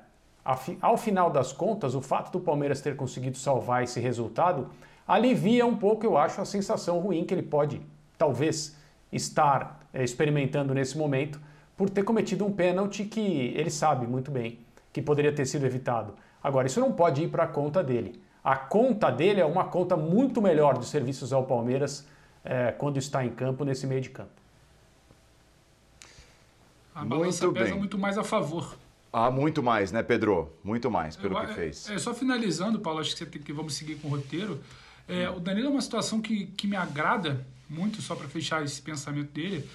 [0.80, 4.68] ao final das contas, o fato do Palmeiras ter conseguido salvar esse resultado
[5.06, 7.80] alivia um pouco, eu acho, a sensação ruim que ele pode,
[8.16, 8.76] talvez,
[9.12, 11.40] estar é, experimentando nesse momento
[11.76, 14.58] por ter cometido um pênalti que ele sabe muito bem
[14.92, 16.14] que poderia ter sido evitado.
[16.42, 18.18] Agora, isso não pode ir para a conta dele.
[18.46, 22.06] A conta dele é uma conta muito melhor de serviços ao Palmeiras
[22.44, 24.30] é, quando está em campo, nesse meio de campo.
[26.94, 27.78] A balança muito pesa bem.
[27.80, 28.76] muito mais a favor.
[29.12, 30.48] Ah, muito mais, né, Pedro?
[30.62, 31.90] Muito mais, pelo Eu, que fez.
[31.90, 34.60] É, só finalizando, Paulo, acho que, você tem, que vamos seguir com o roteiro.
[35.08, 38.80] É, o Danilo é uma situação que, que me agrada muito, só para fechar esse
[38.80, 39.68] pensamento dele.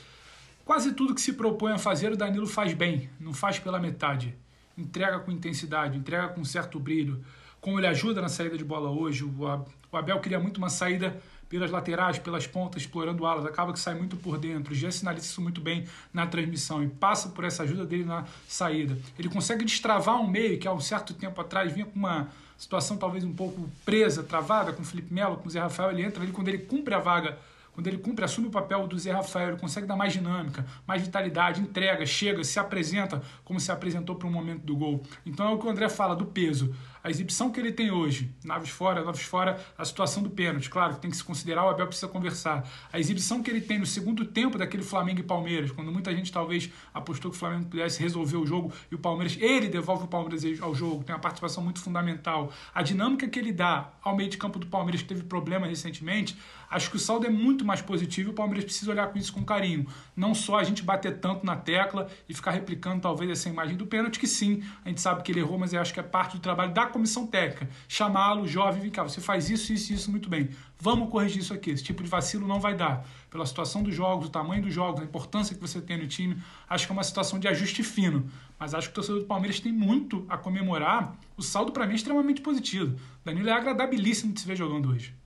[0.63, 4.33] Quase tudo que se propõe a fazer, o Danilo faz bem, não faz pela metade.
[4.77, 7.21] Entrega com intensidade, entrega com certo brilho.
[7.61, 11.69] Como ele ajuda na saída de bola hoje, o Abel queria muito uma saída pelas
[11.69, 14.73] laterais, pelas pontas, explorando alas, acaba que sai muito por dentro.
[14.73, 18.97] Já sinaliza isso muito bem na transmissão e passa por essa ajuda dele na saída.
[19.19, 22.97] Ele consegue destravar um meio que há um certo tempo atrás vinha com uma situação
[22.97, 26.23] talvez um pouco presa, travada com o Felipe Melo, com o Zé Rafael, ele entra
[26.23, 27.37] ali quando ele cumpre a vaga
[27.73, 31.01] quando ele cumpre, assume o papel do Zé Rafael, ele consegue dar mais dinâmica, mais
[31.01, 35.01] vitalidade, entrega, chega, se apresenta como se apresentou para o momento do gol.
[35.25, 36.75] Então é o que o André fala do peso.
[37.03, 40.95] A exibição que ele tem hoje, naves fora, naves fora, a situação do pênalti, claro
[40.97, 42.67] tem que se considerar, o Abel precisa conversar.
[42.93, 46.31] A exibição que ele tem no segundo tempo daquele Flamengo e Palmeiras, quando muita gente
[46.31, 50.07] talvez apostou que o Flamengo pudesse resolver o jogo e o Palmeiras, ele devolve o
[50.07, 52.51] Palmeiras ao jogo, tem uma participação muito fundamental.
[52.73, 56.37] A dinâmica que ele dá ao meio de campo do Palmeiras, que teve problema recentemente,
[56.71, 59.33] acho que o saldo é muito mais positivo e o Palmeiras precisa olhar com isso
[59.33, 59.85] com carinho.
[60.15, 63.85] Não só a gente bater tanto na tecla e ficar replicando talvez essa imagem do
[63.85, 66.37] pênalti, que sim, a gente sabe que ele errou, mas eu acho que é parte
[66.37, 67.69] do trabalho da comissão técnica.
[67.87, 70.49] Chamá-lo, jovem, vem cá, você faz isso, isso isso muito bem.
[70.79, 71.69] Vamos corrigir isso aqui.
[71.69, 73.05] Esse tipo de vacilo não vai dar.
[73.29, 76.41] Pela situação dos jogos, o tamanho dos jogos, a importância que você tem no time,
[76.67, 78.27] acho que é uma situação de ajuste fino.
[78.57, 81.15] Mas acho que o torcedor do Palmeiras tem muito a comemorar.
[81.37, 82.99] O saldo, para mim, é extremamente positivo.
[83.23, 85.20] Danilo é agradabilíssimo de se ver jogando hoje.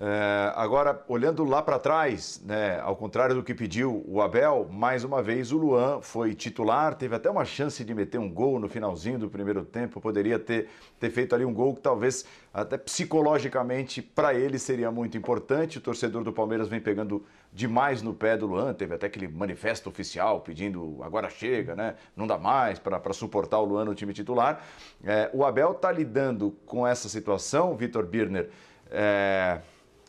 [0.00, 5.02] É, agora, olhando lá para trás, né, ao contrário do que pediu o Abel, mais
[5.02, 8.68] uma vez o Luan foi titular, teve até uma chance de meter um gol no
[8.68, 10.68] finalzinho do primeiro tempo, poderia ter,
[11.00, 12.24] ter feito ali um gol que talvez
[12.54, 15.78] até psicologicamente para ele seria muito importante.
[15.78, 19.88] O torcedor do Palmeiras vem pegando demais no pé do Luan, teve até aquele manifesto
[19.88, 21.96] oficial pedindo agora chega, né?
[22.16, 24.64] não dá mais para suportar o Luan no time titular.
[25.04, 28.48] É, o Abel está lidando com essa situação, Vitor Birner.
[28.90, 29.60] É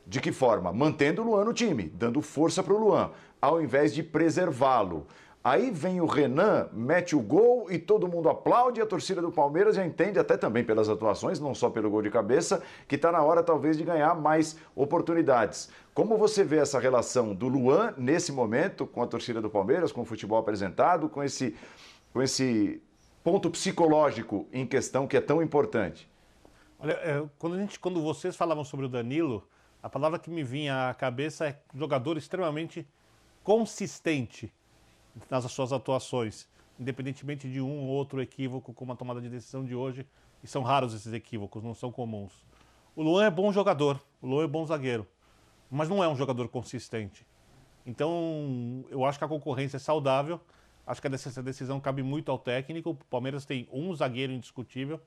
[0.09, 0.73] de que forma?
[0.73, 5.05] Mantendo o Luan no time, dando força para o Luan, ao invés de preservá-lo.
[5.43, 8.81] Aí vem o Renan, mete o gol e todo mundo aplaude.
[8.81, 12.09] A torcida do Palmeiras já entende, até também pelas atuações, não só pelo gol de
[12.09, 15.69] cabeça, que está na hora talvez de ganhar mais oportunidades.
[15.93, 20.01] Como você vê essa relação do Luan nesse momento com a torcida do Palmeiras, com
[20.01, 21.55] o futebol apresentado, com esse,
[22.11, 22.81] com esse
[23.23, 26.09] ponto psicológico em questão que é tão importante?
[26.79, 29.47] Olha, é, quando, a gente, quando vocês falavam sobre o Danilo,
[29.81, 32.85] a palavra que me vinha à cabeça é jogador extremamente
[33.43, 34.51] consistente
[35.29, 36.47] nas suas atuações,
[36.79, 40.05] independentemente de um ou outro equívoco, como a tomada de decisão de hoje,
[40.43, 42.45] e são raros esses equívocos, não são comuns.
[42.95, 45.07] O Luan é bom jogador, o Luan é bom zagueiro,
[45.71, 47.25] mas não é um jogador consistente.
[47.85, 50.39] Então, eu acho que a concorrência é saudável,
[50.85, 52.91] acho que essa decisão cabe muito ao técnico.
[52.91, 54.99] O Palmeiras tem um zagueiro indiscutível,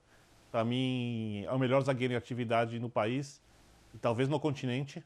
[0.51, 3.41] para mim é o melhor zagueiro em atividade no país
[3.95, 5.05] e talvez no continente,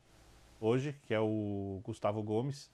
[0.60, 2.70] hoje, que é o Gustavo Gomes.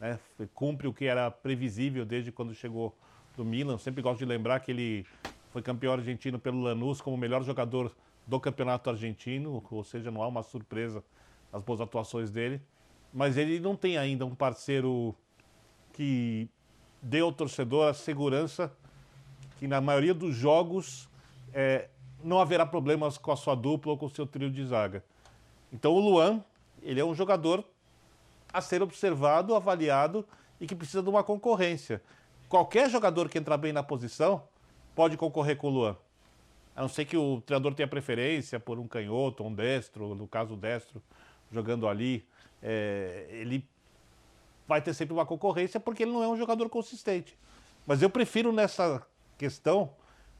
[0.00, 0.18] Né?
[0.54, 2.96] Cumpre o que era previsível desde quando chegou
[3.36, 3.78] do Milan.
[3.78, 5.06] Sempre gosto de lembrar que ele
[5.50, 7.94] foi campeão argentino pelo Lanús como melhor jogador
[8.26, 11.02] do campeonato argentino, ou seja, não há uma surpresa
[11.52, 12.60] nas boas atuações dele.
[13.12, 15.14] Mas ele não tem ainda um parceiro
[15.92, 16.48] que
[17.00, 18.72] dê ao torcedor a segurança
[19.58, 21.08] que na maioria dos jogos
[21.52, 21.88] é,
[22.22, 25.04] não haverá problemas com a sua dupla ou com o seu trio de zaga.
[25.74, 26.42] Então o Luan,
[26.80, 27.64] ele é um jogador
[28.52, 30.24] a ser observado, avaliado
[30.60, 32.00] e que precisa de uma concorrência.
[32.48, 34.44] Qualquer jogador que entrar bem na posição
[34.94, 35.96] pode concorrer com o Luan.
[36.76, 40.54] a não ser que o treinador tenha preferência por um canhoto, um destro, no caso
[40.54, 41.02] o destro,
[41.50, 42.24] jogando ali,
[42.62, 43.68] é, ele
[44.68, 47.36] vai ter sempre uma concorrência porque ele não é um jogador consistente.
[47.84, 49.04] Mas eu prefiro nessa
[49.36, 49.90] questão,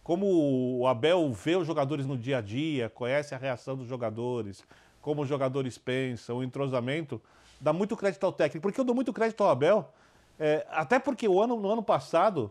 [0.05, 4.65] como o Abel vê os jogadores no dia a dia, conhece a reação dos jogadores,
[5.05, 7.21] como os jogadores pensam, o entrosamento,
[7.61, 8.63] dá muito crédito ao técnico.
[8.63, 9.93] Porque eu dou muito crédito ao Abel,
[10.41, 12.51] é, até porque o ano, no ano passado,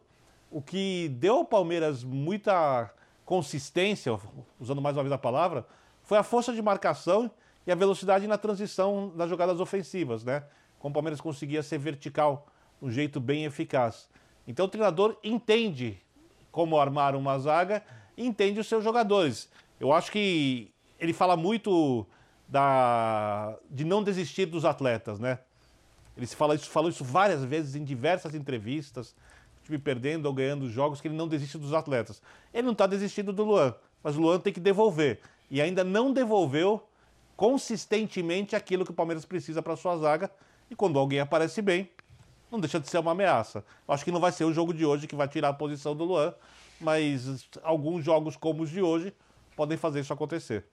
[0.51, 2.93] o que deu ao Palmeiras muita
[3.25, 4.19] consistência,
[4.59, 5.65] usando mais uma vez a palavra,
[6.03, 7.31] foi a força de marcação
[7.65, 10.43] e a velocidade na transição das jogadas ofensivas, né?
[10.77, 12.45] Como o Palmeiras conseguia ser vertical,
[12.79, 14.07] um jeito bem eficaz.
[14.47, 15.99] Então o treinador entende
[16.51, 17.81] como armar uma zaga
[18.15, 19.49] entende os seus jogadores.
[19.79, 22.05] Eu acho que ele fala muito
[22.47, 25.39] da, de não desistir dos atletas, né?
[26.15, 29.15] Ele se fala isso, falou isso várias vezes em diversas entrevistas,
[29.63, 32.21] time perdendo ou ganhando jogos, que ele não desiste dos atletas.
[32.53, 33.73] Ele não está desistindo do Luan,
[34.03, 35.19] mas o Luan tem que devolver.
[35.49, 36.87] E ainda não devolveu
[37.35, 40.29] consistentemente aquilo que o Palmeiras precisa para sua zaga.
[40.69, 41.89] E quando alguém aparece bem,
[42.51, 43.65] não deixa de ser uma ameaça.
[43.87, 45.95] Eu acho que não vai ser o jogo de hoje que vai tirar a posição
[45.95, 46.33] do Luan,
[46.79, 49.13] mas alguns jogos como os de hoje
[49.55, 50.65] podem fazer isso acontecer.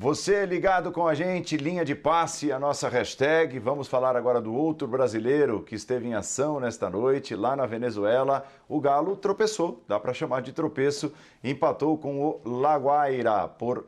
[0.00, 3.58] Você ligado com a gente, linha de passe, a nossa hashtag.
[3.58, 8.46] Vamos falar agora do outro brasileiro que esteve em ação nesta noite, lá na Venezuela.
[8.68, 13.86] O Galo tropeçou, dá para chamar de tropeço, empatou com o Laguaira por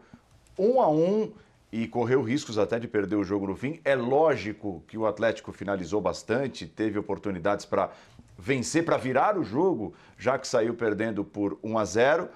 [0.58, 1.32] 1 a 1
[1.70, 3.80] e correu riscos até de perder o jogo no fim.
[3.84, 7.88] É lógico que o Atlético finalizou bastante, teve oportunidades para
[8.36, 12.28] vencer, para virar o jogo, já que saiu perdendo por 1 a 0.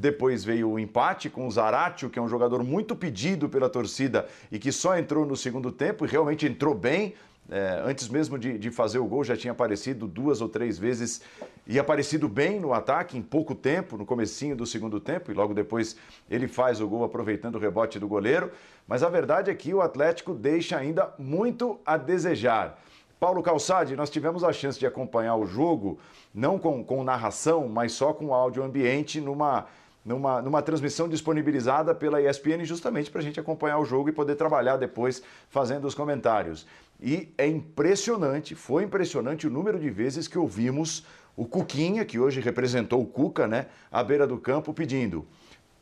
[0.00, 4.26] Depois veio o empate com o Zaratio, que é um jogador muito pedido pela torcida
[4.50, 7.14] e que só entrou no segundo tempo e realmente entrou bem.
[7.50, 11.20] É, antes mesmo de, de, fazer o gol, já tinha aparecido duas ou três vezes
[11.66, 15.52] e aparecido bem no ataque em pouco tempo, no comecinho do segundo tempo, e logo
[15.52, 15.96] depois
[16.30, 18.52] ele faz o gol aproveitando o rebote do goleiro.
[18.88, 22.80] Mas a verdade é que o Atlético deixa ainda muito a desejar.
[23.18, 25.98] Paulo Calçade, nós tivemos a chance de acompanhar o jogo,
[26.34, 29.66] não com, com narração, mas só com áudio ambiente, numa,
[30.04, 34.34] numa, numa transmissão disponibilizada pela ESPN, justamente para a gente acompanhar o jogo e poder
[34.34, 36.66] trabalhar depois fazendo os comentários.
[37.00, 41.04] E é impressionante, foi impressionante o número de vezes que ouvimos
[41.36, 45.26] o Cuquinha, que hoje representou o Cuca, né, à beira do campo, pedindo: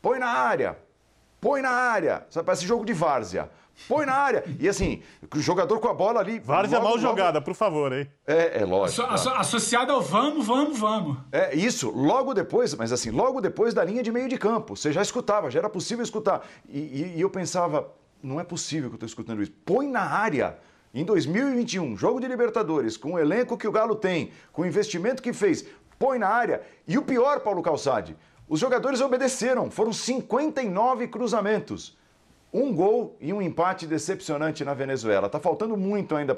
[0.01, 0.77] põe na área,
[1.41, 2.25] põe na área.
[2.29, 3.49] Sabe, parece jogo de várzea.
[3.87, 4.43] Põe na área.
[4.59, 5.01] E assim,
[5.33, 6.39] o jogador com a bola ali.
[6.39, 7.07] Várzea logo, mal logo...
[7.07, 8.07] jogada, por favor, hein?
[8.25, 9.01] É, é lógico.
[9.03, 9.39] Asso tá.
[9.39, 11.17] Associado ao vamos, vamos, vamos.
[11.31, 14.75] É, isso, logo depois, mas assim, logo depois da linha de meio de campo.
[14.75, 16.45] Você já escutava, já era possível escutar.
[16.67, 17.89] E, e, e eu pensava,
[18.21, 19.51] não é possível que eu estou escutando isso.
[19.65, 20.57] Põe na área.
[20.91, 25.21] Em 2021, jogo de Libertadores, com o elenco que o Galo tem, com o investimento
[25.21, 25.63] que fez,
[25.99, 26.63] põe na área.
[26.87, 28.17] E o pior, Paulo Calçade,
[28.47, 29.69] os jogadores obedeceram.
[29.69, 31.98] Foram 59 cruzamentos.
[32.51, 35.29] Um gol e um empate decepcionante na Venezuela.
[35.29, 36.33] Tá faltando muito ainda